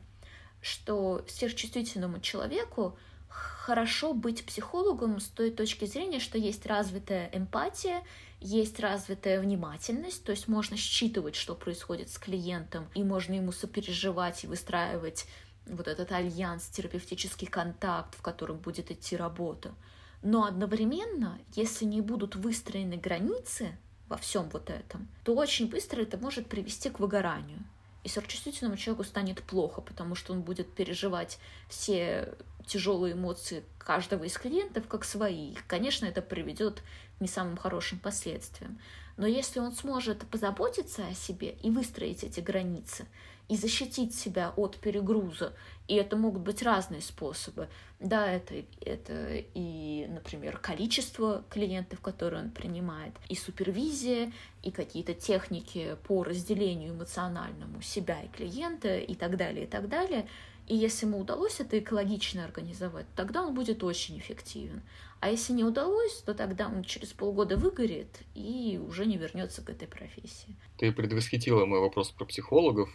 [0.61, 8.03] что сверхчувствительному человеку хорошо быть психологом с той точки зрения, что есть развитая эмпатия,
[8.41, 14.43] есть развитая внимательность, то есть можно считывать, что происходит с клиентом, и можно ему сопереживать
[14.43, 15.27] и выстраивать
[15.67, 19.75] вот этот альянс, терапевтический контакт, в котором будет идти работа.
[20.23, 23.77] Но одновременно, если не будут выстроены границы
[24.09, 27.63] во всем вот этом, то очень быстро это может привести к выгоранию.
[28.05, 31.39] И сверхчувствительному человеку станет плохо, потому что он будет переживать
[31.69, 32.35] все
[32.67, 35.55] тяжелые эмоции каждого из клиентов как свои.
[35.67, 36.83] Конечно, это приведет
[37.19, 38.79] к не самым хорошим последствиям.
[39.17, 43.07] Но если он сможет позаботиться о себе и выстроить эти границы,
[43.49, 45.55] и защитить себя от перегруза.
[45.87, 47.69] И это могут быть разные способы.
[48.01, 54.33] Да, это, это и, например, количество клиентов, которые он принимает, и супервизия,
[54.63, 60.27] и какие-то техники по разделению эмоциональному себя и клиента, и так далее, и так далее.
[60.67, 64.83] И если ему удалось это экологично организовать, тогда он будет очень эффективен.
[65.21, 69.71] А если не удалось, то тогда он через полгода выгорит и уже не вернется к
[69.71, 70.57] этой профессии.
[70.79, 72.91] Ты предвосхитила мой вопрос про психологов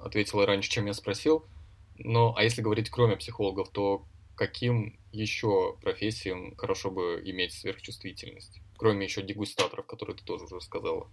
[0.00, 1.46] ответила раньше, чем я спросил.
[1.96, 8.60] Но, а если говорить кроме психологов, то каким еще профессиям хорошо бы иметь сверхчувствительность?
[8.76, 11.08] Кроме еще дегустаторов, которые ты тоже уже сказала.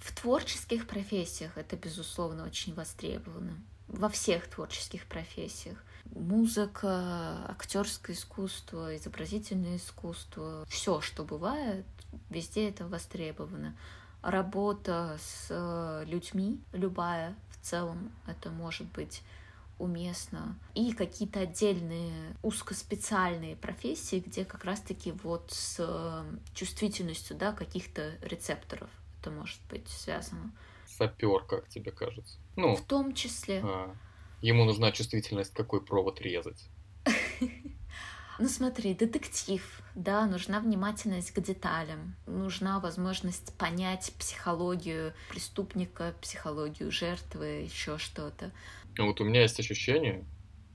[0.00, 3.62] В творческих профессиях это, безусловно, очень востребовано.
[3.86, 5.82] Во всех творческих профессиях.
[6.04, 11.84] Музыка, актерское искусство, изобразительное искусство, все, что бывает,
[12.30, 13.76] везде это востребовано
[14.22, 19.22] работа с э, людьми, любая в целом, это может быть
[19.78, 20.58] уместно.
[20.74, 28.90] И какие-то отдельные узкоспециальные профессии, где как раз-таки вот с э, чувствительностью да, каких-то рецепторов
[29.20, 30.52] это может быть связано.
[30.86, 32.38] Сапер, как тебе кажется?
[32.56, 33.60] Ну, в том числе.
[33.64, 33.94] А,
[34.40, 36.68] ему нужна чувствительность, какой провод резать.
[38.40, 47.64] Ну смотри, детектив, да, нужна внимательность к деталям, нужна возможность понять психологию преступника, психологию жертвы,
[47.64, 48.50] еще что-то.
[48.96, 50.24] Ну вот у меня есть ощущение,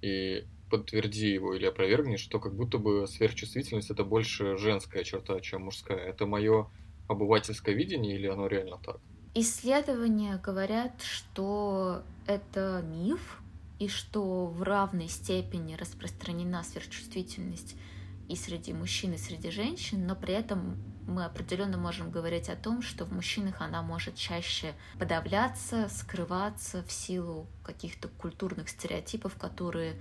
[0.03, 5.63] и подтверди его или опровергни, что как будто бы сверхчувствительность это больше женская черта, чем
[5.63, 5.97] мужская.
[5.97, 6.70] Это мое
[7.07, 8.97] обывательское видение или оно реально так?
[9.34, 13.41] Исследования говорят, что это миф,
[13.80, 17.76] и что в равной степени распространена сверхчувствительность
[18.28, 22.82] и среди мужчин, и среди женщин, но при этом мы определенно можем говорить о том,
[22.82, 29.95] что в мужчинах она может чаще подавляться, скрываться в силу каких-то культурных стереотипов, которые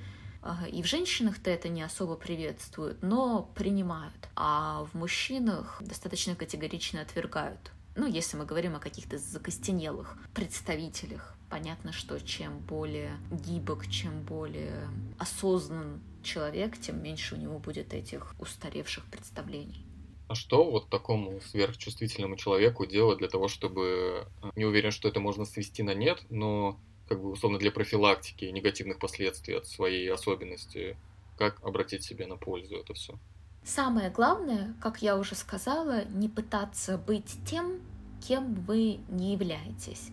[0.71, 7.73] и в женщинах-то это не особо приветствуют, но принимают, а в мужчинах достаточно категорично отвергают.
[7.97, 14.89] Ну, если мы говорим о каких-то закостенелых представителях понятно, что чем более гибок, чем более
[15.21, 19.87] осознан человек, тем меньше у него будет этих устаревших представлений.
[20.27, 24.27] А что вот такому сверхчувствительному человеку делать для того, чтобы...
[24.43, 26.77] Э, не уверен, что это можно свести на нет, но
[27.09, 30.97] как бы условно для профилактики негативных последствий от своей особенности,
[31.39, 33.15] как обратить себе на пользу это все?
[33.63, 37.81] Самое главное, как я уже сказала, не пытаться быть тем,
[38.27, 40.11] кем вы не являетесь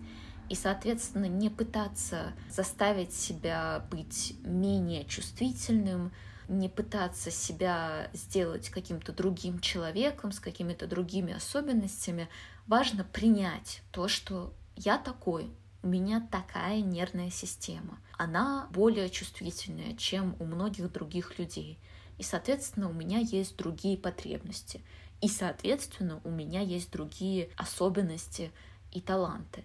[0.51, 6.11] и, соответственно, не пытаться заставить себя быть менее чувствительным,
[6.49, 12.27] не пытаться себя сделать каким-то другим человеком с какими-то другими особенностями.
[12.67, 15.49] Важно принять то, что я такой,
[15.83, 17.97] у меня такая нервная система.
[18.17, 21.79] Она более чувствительная, чем у многих других людей.
[22.17, 24.81] И, соответственно, у меня есть другие потребности.
[25.21, 28.51] И, соответственно, у меня есть другие особенности
[28.91, 29.63] и таланты.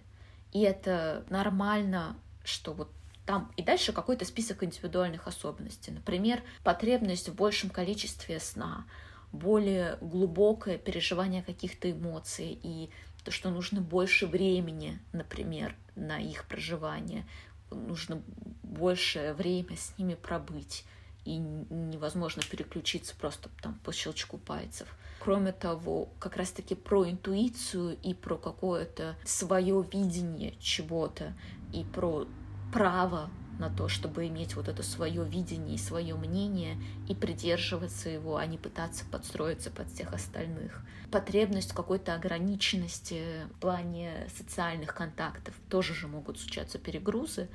[0.57, 2.89] И это нормально, что вот
[3.27, 5.91] там и дальше какой-то список индивидуальных особенностей.
[5.91, 8.87] Например, потребность в большем количестве сна,
[9.31, 12.89] более глубокое переживание каких-то эмоций и
[13.23, 17.23] то, что нужно больше времени, например, на их проживание,
[17.69, 18.23] нужно
[18.63, 20.85] большее время с ними пробыть,
[21.23, 24.87] и невозможно переключиться просто там по щелчку пальцев.
[25.27, 31.33] Кроме того, как раз-таки про интуицию и про какое-то свое видение чего-то
[31.73, 32.25] и про
[32.71, 36.77] право на то, чтобы иметь вот это свое видение и свое мнение
[37.09, 40.81] и придерживаться его, а не пытаться подстроиться под всех остальных.
[41.11, 47.49] Потребность какой-то ограниченности в плане социальных контактов тоже же могут случаться перегрузы,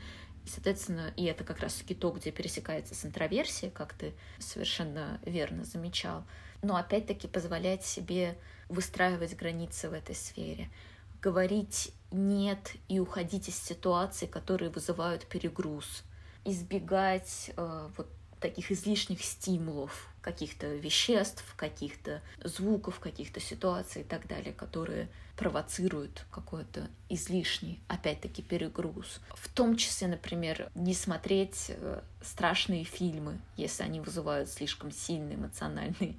[0.44, 5.64] и, соответственно, и это как раз-таки то, где пересекается с интроверсией, как ты совершенно верно
[5.64, 6.24] замечал.
[6.62, 8.36] Но опять-таки позволять себе
[8.68, 10.70] выстраивать границы в этой сфере,
[11.20, 16.04] говорить нет и уходить из ситуаций, которые вызывают перегруз,
[16.44, 18.08] избегать э, вот
[18.40, 26.88] таких излишних стимулов, каких-то веществ, каких-то звуков, каких-то ситуаций и так далее, которые провоцируют какой-то
[27.08, 29.20] излишний, опять-таки, перегруз.
[29.34, 36.18] В том числе, например, не смотреть э, страшные фильмы, если они вызывают слишком сильный эмоциональный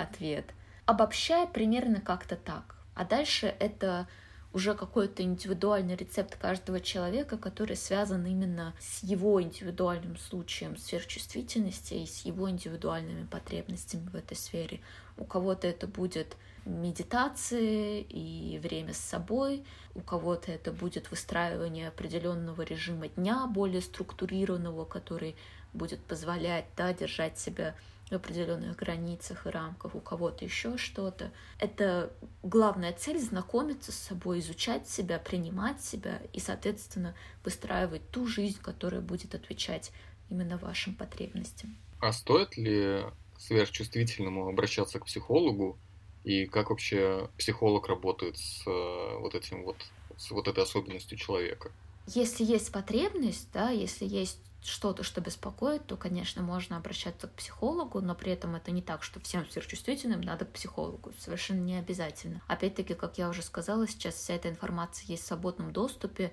[0.00, 0.46] ответ.
[0.86, 2.76] Обобщая примерно как-то так.
[2.94, 4.08] А дальше это
[4.52, 12.06] уже какой-то индивидуальный рецепт каждого человека, который связан именно с его индивидуальным случаем сверхчувствительности и
[12.06, 14.80] с его индивидуальными потребностями в этой сфере.
[15.16, 22.62] У кого-то это будет медитации и время с собой, у кого-то это будет выстраивание определенного
[22.62, 25.36] режима дня, более структурированного, который
[25.72, 27.74] будет позволять да, держать себя
[28.10, 31.30] в определенных границах и рамках, у кого-то еще что-то.
[31.58, 38.58] Это главная цель— знакомиться с собой, изучать себя, принимать себя и, соответственно, выстраивать ту жизнь,
[38.60, 39.92] которая будет отвечать
[40.28, 41.76] именно вашим потребностям.
[42.00, 43.04] А стоит ли
[43.38, 45.78] сверхчувствительному обращаться к психологу?
[46.24, 49.76] И как вообще психолог работает с э, вот этим вот,
[50.16, 51.70] с вот этой особенностью человека?
[52.06, 58.00] Если есть потребность, да, если есть что-то, что беспокоит, то, конечно, можно обращаться к психологу,
[58.00, 61.12] но при этом это не так, что всем сверхчувствительным надо к психологу.
[61.18, 62.42] Совершенно не обязательно.
[62.46, 66.32] Опять-таки, как я уже сказала, сейчас вся эта информация есть в свободном доступе,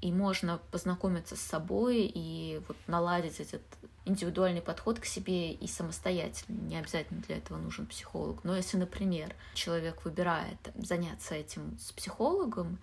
[0.00, 3.62] и можно познакомиться с собой и вот наладить этот
[4.04, 6.56] индивидуальный подход к себе и самостоятельно.
[6.68, 8.44] Не обязательно для этого нужен психолог.
[8.44, 12.78] Но если, например, человек выбирает заняться этим с психологом,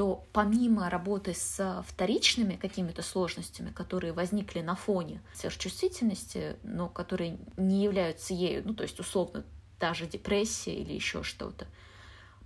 [0.00, 7.84] то помимо работы с вторичными какими-то сложностями, которые возникли на фоне сверхчувствительности, но которые не
[7.84, 9.44] являются ею, ну то есть условно
[9.78, 11.66] та же депрессия или еще что-то,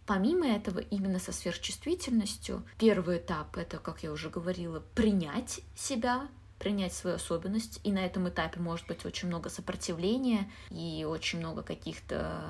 [0.04, 6.28] Помимо этого, именно со сверхчувствительностью, первый этап— это, как я уже говорила, принять себя,
[6.58, 7.80] принять свою особенность.
[7.84, 12.42] И на этом этапе может быть очень много сопротивления и очень много каких-то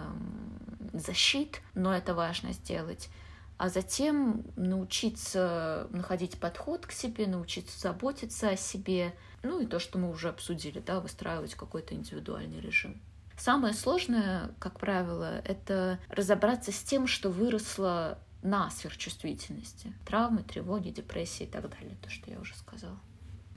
[0.95, 3.11] защит, но это важно сделать
[3.57, 9.99] а затем научиться находить подход к себе, научиться заботиться о себе, ну и то, что
[9.99, 13.01] мы уже обсудили, да, выстраивать какой-то индивидуальный режим.
[13.37, 19.93] Самое сложное, как правило, это разобраться с тем, что выросло на сверхчувствительности.
[20.07, 23.01] Травмы, тревоги, депрессии и так далее, то, что я уже сказала.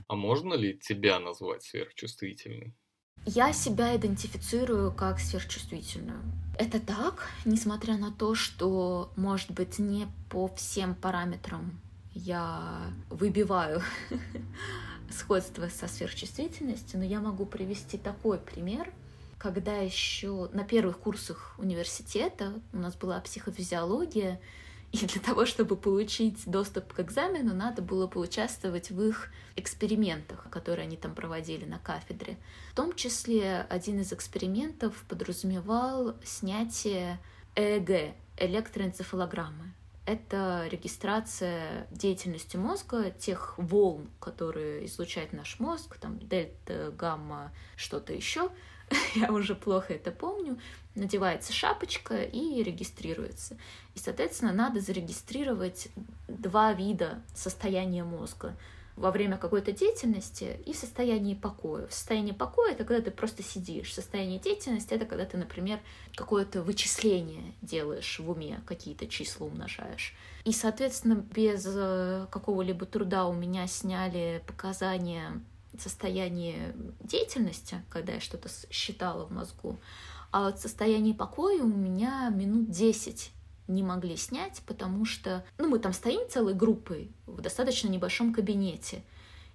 [0.08, 2.74] А можно ли тебя назвать сверхчувствительной?
[3.26, 6.22] Я себя идентифицирую как сверхчувствительную.
[6.58, 11.78] Это так, несмотря на то, что, может быть, не по всем параметрам
[12.14, 13.80] я выбиваю
[15.10, 18.92] сходство со сверхчувствительностью, но я могу привести такой пример,
[19.38, 24.40] когда еще на первых курсах университета у нас была психофизиология,
[24.92, 30.84] и для того, чтобы получить доступ к экзамену, надо было поучаствовать в их экспериментах, которые
[30.84, 32.38] они там проводили на кафедре.
[32.72, 37.20] В том числе один из экспериментов подразумевал снятие
[37.54, 39.74] ЭЭГ, электроэнцефалограммы.
[40.06, 48.48] Это регистрация деятельности мозга, тех волн, которые излучает наш мозг, там дельта, гамма, что-то еще.
[49.14, 50.58] Я уже плохо это помню
[50.98, 53.56] надевается шапочка и регистрируется.
[53.94, 55.88] И, соответственно, надо зарегистрировать
[56.26, 58.56] два вида состояния мозга
[58.96, 61.86] во время какой-то деятельности и в состоянии покоя.
[61.86, 63.90] В состоянии покоя это когда ты просто сидишь.
[63.90, 65.78] В состоянии деятельности это когда ты, например,
[66.16, 70.16] какое-то вычисление делаешь в уме, какие-то числа умножаешь.
[70.44, 75.40] И, соответственно, без э, какого-либо труда у меня сняли показания
[75.78, 79.78] состояния деятельности, когда я что-то считала в мозгу.
[80.30, 83.32] А вот состояние покоя у меня минут 10
[83.66, 89.02] не могли снять, потому что, ну, мы там стоим целой группой в достаточно небольшом кабинете.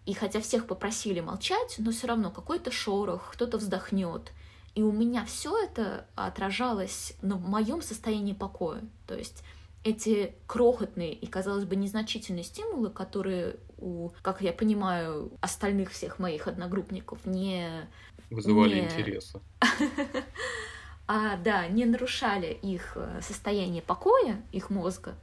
[0.05, 4.31] И хотя всех попросили молчать, но все равно какой-то шорох, кто-то вздохнет.
[4.75, 8.83] И у меня все это отражалось на моем состоянии покоя.
[9.07, 9.43] То есть
[9.83, 16.47] эти крохотные и, казалось бы, незначительные стимулы, которые у, как я понимаю, остальных всех моих
[16.47, 17.87] одногруппников не
[18.29, 18.85] вызывали не...
[18.85, 19.41] интереса.
[21.07, 25.15] а, да, не нарушали их э, состояние покоя, их мозга,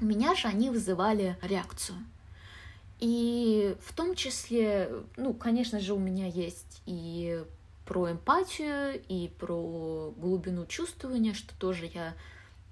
[0.00, 1.98] у меня же они вызывали реакцию.
[3.00, 7.44] И в том числе, ну, конечно же, у меня есть и
[7.84, 12.14] про эмпатию, и про глубину чувствования, что тоже я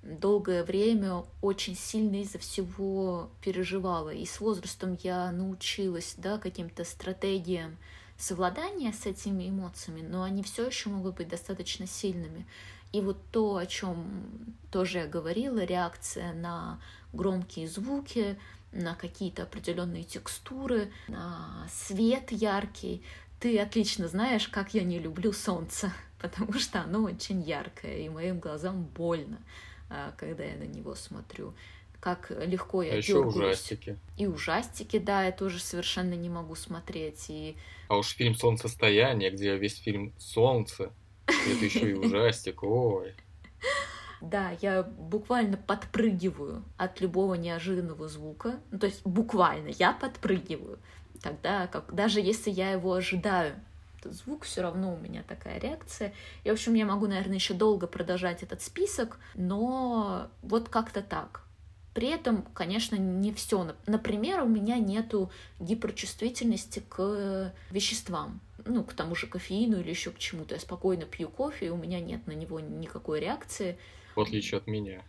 [0.03, 4.11] долгое время очень сильно из-за всего переживала.
[4.11, 7.77] И с возрастом я научилась да, каким-то стратегиям
[8.19, 12.47] совладания с этими эмоциями, но они все еще могут быть достаточно сильными.
[12.93, 16.79] И вот то, о чем тоже я говорила, реакция на
[17.13, 18.39] громкие звуки,
[18.73, 23.03] на какие-то определенные текстуры, на свет яркий.
[23.41, 28.41] Ты отлично знаешь, как я не люблю солнце, потому что оно очень яркое, и моим
[28.41, 29.39] глазам больно,
[30.17, 31.55] когда я на него смотрю.
[32.01, 33.97] Как легко я а еще ужастики.
[34.17, 37.27] И ужастики, да, я тоже совершенно не могу смотреть.
[37.29, 37.57] И...
[37.89, 40.93] А уж фильм «Солнцестояние», где весь фильм «Солнце»,
[41.27, 43.15] это еще и ужастик, ой.
[44.21, 48.61] Да, я буквально подпрыгиваю от любого неожиданного звука.
[48.71, 50.79] Ну, то есть буквально я подпрыгиваю.
[51.21, 53.55] Тогда, как, даже если я его ожидаю,
[54.05, 56.13] звук все равно у меня такая реакция.
[56.45, 61.43] И, в общем, я могу, наверное, еще долго продолжать этот список, но вот как-то так.
[61.95, 63.75] При этом, конечно, не все.
[63.87, 65.31] Например, у меня нету
[65.61, 70.55] гиперчувствительности к веществам, ну, к тому же кофеину или еще к чему-то.
[70.55, 73.79] Я спокойно пью кофе, и у меня нет на него никакой реакции.
[74.17, 75.03] В отличие от меня.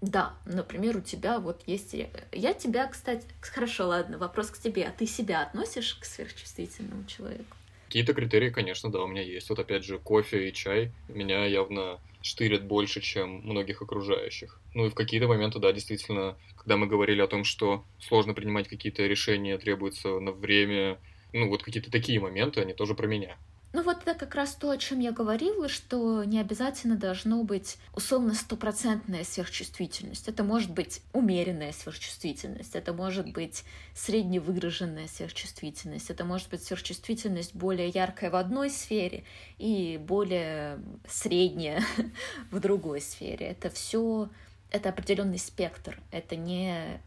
[0.00, 1.94] Да, например, у тебя вот есть...
[2.32, 3.26] Я тебя, кстати...
[3.42, 4.86] Хорошо, ладно, вопрос к тебе.
[4.86, 7.56] А ты себя относишь к сверхчувствительному человеку?
[7.90, 9.50] Какие-то критерии, конечно, да, у меня есть.
[9.50, 14.60] Вот опять же, кофе и чай меня явно штырят больше, чем многих окружающих.
[14.74, 18.68] Ну и в какие-то моменты, да, действительно, когда мы говорили о том, что сложно принимать
[18.68, 21.00] какие-то решения, требуется на время,
[21.32, 23.36] ну вот какие-то такие моменты, они тоже про меня.
[23.72, 27.78] Ну вот это как раз то, о чем я говорила, что не обязательно должно быть
[27.94, 30.26] условно стопроцентная сверхчувствительность.
[30.26, 33.62] Это может быть умеренная сверхчувствительность, это может быть
[33.94, 39.22] средневыраженная сверхчувствительность, это может быть сверхчувствительность более яркая в одной сфере
[39.58, 41.84] и более средняя
[42.50, 43.46] в другой сфере.
[43.46, 44.30] Это все,
[44.72, 47.00] это определенный спектр, это не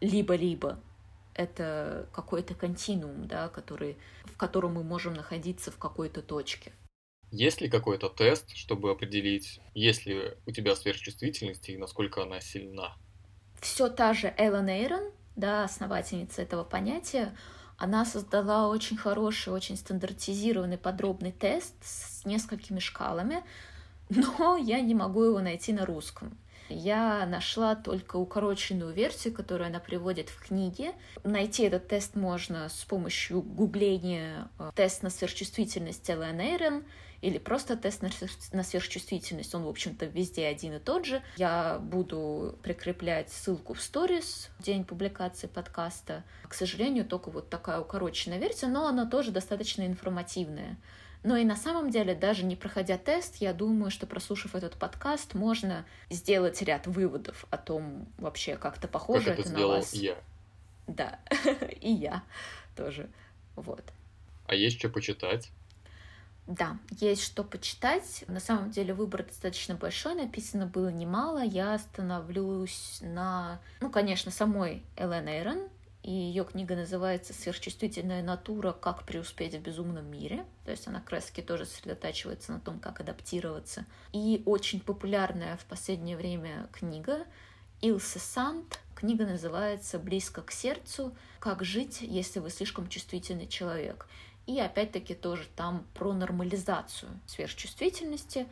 [0.00, 0.80] либо-либо,
[1.34, 6.72] это какой-то континуум, да, который, в котором мы можем находиться в какой-то точке.
[7.30, 12.94] Есть ли какой-то тест, чтобы определить, есть ли у тебя сверхчувствительность и насколько она сильна?
[13.60, 17.34] Все та же Эллен Эйрон, да, основательница этого понятия,
[17.78, 23.42] она создала очень хороший, очень стандартизированный подробный тест с несколькими шкалами,
[24.10, 26.36] но я не могу его найти на русском
[26.68, 30.92] я нашла только укороченную версию, которую она приводит в книге.
[31.24, 36.84] Найти этот тест можно с помощью гугления э, «тест на сверхчувствительность ЛНРН»
[37.22, 38.02] или просто тест
[38.52, 39.54] на сверхчувствительность.
[39.54, 41.22] Он, в общем-то, везде один и тот же.
[41.36, 46.24] Я буду прикреплять ссылку в сторис в день публикации подкаста.
[46.48, 50.76] К сожалению, только вот такая укороченная версия, но она тоже достаточно информативная.
[51.22, 55.34] Но и на самом деле, даже не проходя тест, я думаю, что прослушав этот подкаст,
[55.34, 59.94] можно сделать ряд выводов о том, вообще как-то похоже как это, это на вас.
[59.94, 60.16] я.
[60.88, 61.20] Да,
[61.80, 62.22] и я
[62.76, 63.08] тоже.
[63.54, 63.84] Вот.
[64.46, 65.50] А есть что почитать?
[66.48, 68.24] Да, есть что почитать.
[68.26, 71.44] На самом деле выбор достаточно большой, написано было немало.
[71.44, 75.68] Я остановлюсь на, ну, конечно, самой Элен Эйрон,
[76.02, 78.72] и ее книга называется «Сверхчувствительная натура.
[78.72, 80.44] Как преуспеть в безумном мире».
[80.64, 83.86] То есть она как раз таки тоже сосредотачивается на том, как адаптироваться.
[84.12, 87.24] И очень популярная в последнее время книга
[87.80, 88.80] Илсе Сант.
[88.96, 91.14] Книга называется «Близко к сердцу.
[91.38, 94.08] Как жить, если вы слишком чувствительный человек».
[94.48, 98.48] И опять-таки тоже там про нормализацию сверхчувствительности,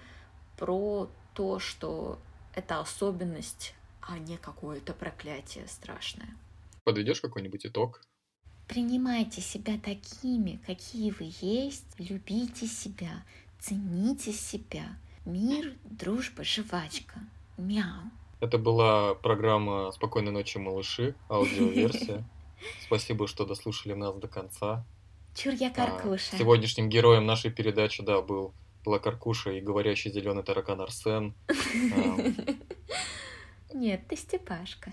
[0.56, 2.20] про то, что
[2.54, 6.28] это особенность, а не какое-то проклятие страшное.
[6.90, 8.02] Подведешь какой-нибудь итог?
[8.66, 13.24] Принимайте себя такими, какие вы есть, любите себя,
[13.60, 14.98] цените себя.
[15.24, 17.20] Мир, дружба, жвачка.
[17.56, 18.10] Мяу.
[18.40, 22.28] Это была программа «Спокойной ночи, малыши», аудиоверсия.
[22.86, 24.84] Спасибо, что дослушали нас до конца.
[25.36, 26.30] Чур я каркуша.
[26.32, 28.52] А, сегодняшним героем нашей передачи, да, был
[28.84, 31.34] была Каркуша и говорящий зеленый таракан Арсен.
[33.72, 34.92] Нет, ты Степашка.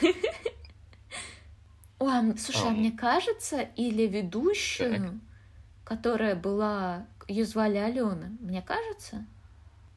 [2.02, 5.12] Ой, слушай, а, а мне кажется, или ведущую, так.
[5.84, 9.24] которая была, ее звали Алена, мне кажется?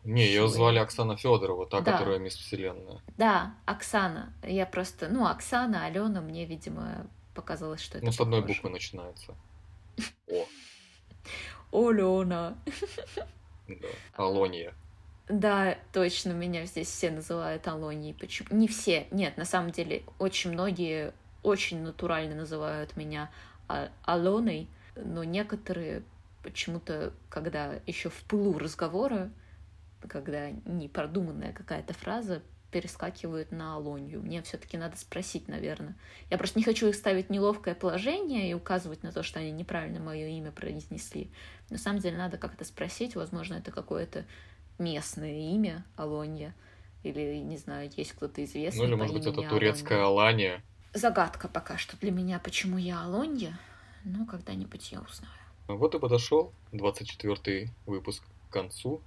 [0.04, 1.94] Не, ее звали Оксана Федорова, та, да.
[1.94, 3.02] которая мисс Вселенная.
[3.18, 4.32] Да, Оксана.
[4.44, 8.06] Я просто, ну, Оксана, Алена, мне, видимо, показалось, что это.
[8.06, 9.34] Ну, с одной буквы начинается.
[10.30, 10.46] О.
[11.72, 12.56] Олена.
[13.68, 13.88] Да.
[14.14, 14.76] Алония.
[15.28, 18.14] Да, точно, меня здесь все называют Алонией.
[18.14, 18.50] Почему?
[18.52, 19.08] Не все.
[19.10, 21.16] Нет, на самом деле, очень многие
[21.46, 23.30] очень натурально называют меня
[23.68, 26.04] а, Алоной, но некоторые
[26.42, 29.30] почему-то, когда еще в пылу разговора,
[30.08, 32.42] когда непродуманная какая-то фраза,
[32.72, 34.22] перескакивают на Алонью.
[34.22, 35.96] Мне все-таки надо спросить, наверное.
[36.30, 39.52] Я просто не хочу их ставить в неловкое положение и указывать на то, что они
[39.52, 41.32] неправильно мое имя произнесли.
[41.70, 44.26] На самом деле надо как-то спросить, возможно, это какое-то
[44.78, 46.54] местное имя Алонья,
[47.04, 48.82] или, не знаю, есть кто-то известный.
[48.82, 50.62] Ну или, может быть, это турецкая Алания
[50.96, 53.60] загадка пока что для меня, почему я Алонья,
[54.04, 55.32] но когда-нибудь я узнаю.
[55.68, 58.24] Вот и подошел 24 выпуск
[58.56, 59.02] концу.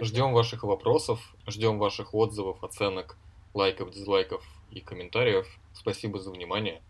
[0.00, 3.16] Ждем ваших вопросов, ждем ваших отзывов, оценок,
[3.54, 5.46] лайков, дизлайков и комментариев.
[5.72, 6.82] Спасибо за внимание.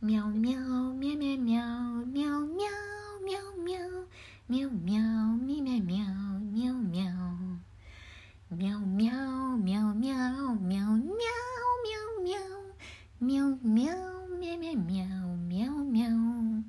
[0.00, 2.76] Мяу, мяу, мяу, мяу, мяу, мяу, мяу,
[3.26, 4.06] мяу, мяу,
[4.48, 6.86] мяу, мяу, мяу, мяу, мяу.
[6.92, 7.35] Мяу,
[8.50, 11.36] мяу, мяу, мяу, мяу, мяу, мяу,
[12.22, 12.56] мяу.
[13.18, 16.64] Мяу, мяу, мяу, мяу, мяу, мяу, мяу.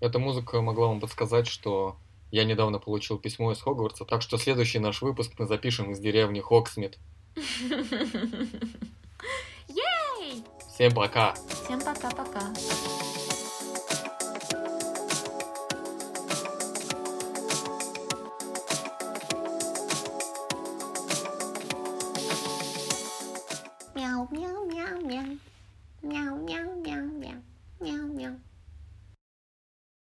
[0.00, 1.96] Эта музыка могла вам подсказать, что
[2.30, 6.40] я недавно получил письмо из Хогвартса, так что следующий наш выпуск мы запишем из деревни
[6.40, 6.98] Хоксмит.
[10.74, 11.34] Всем пока!
[11.64, 12.52] Всем пока-пока.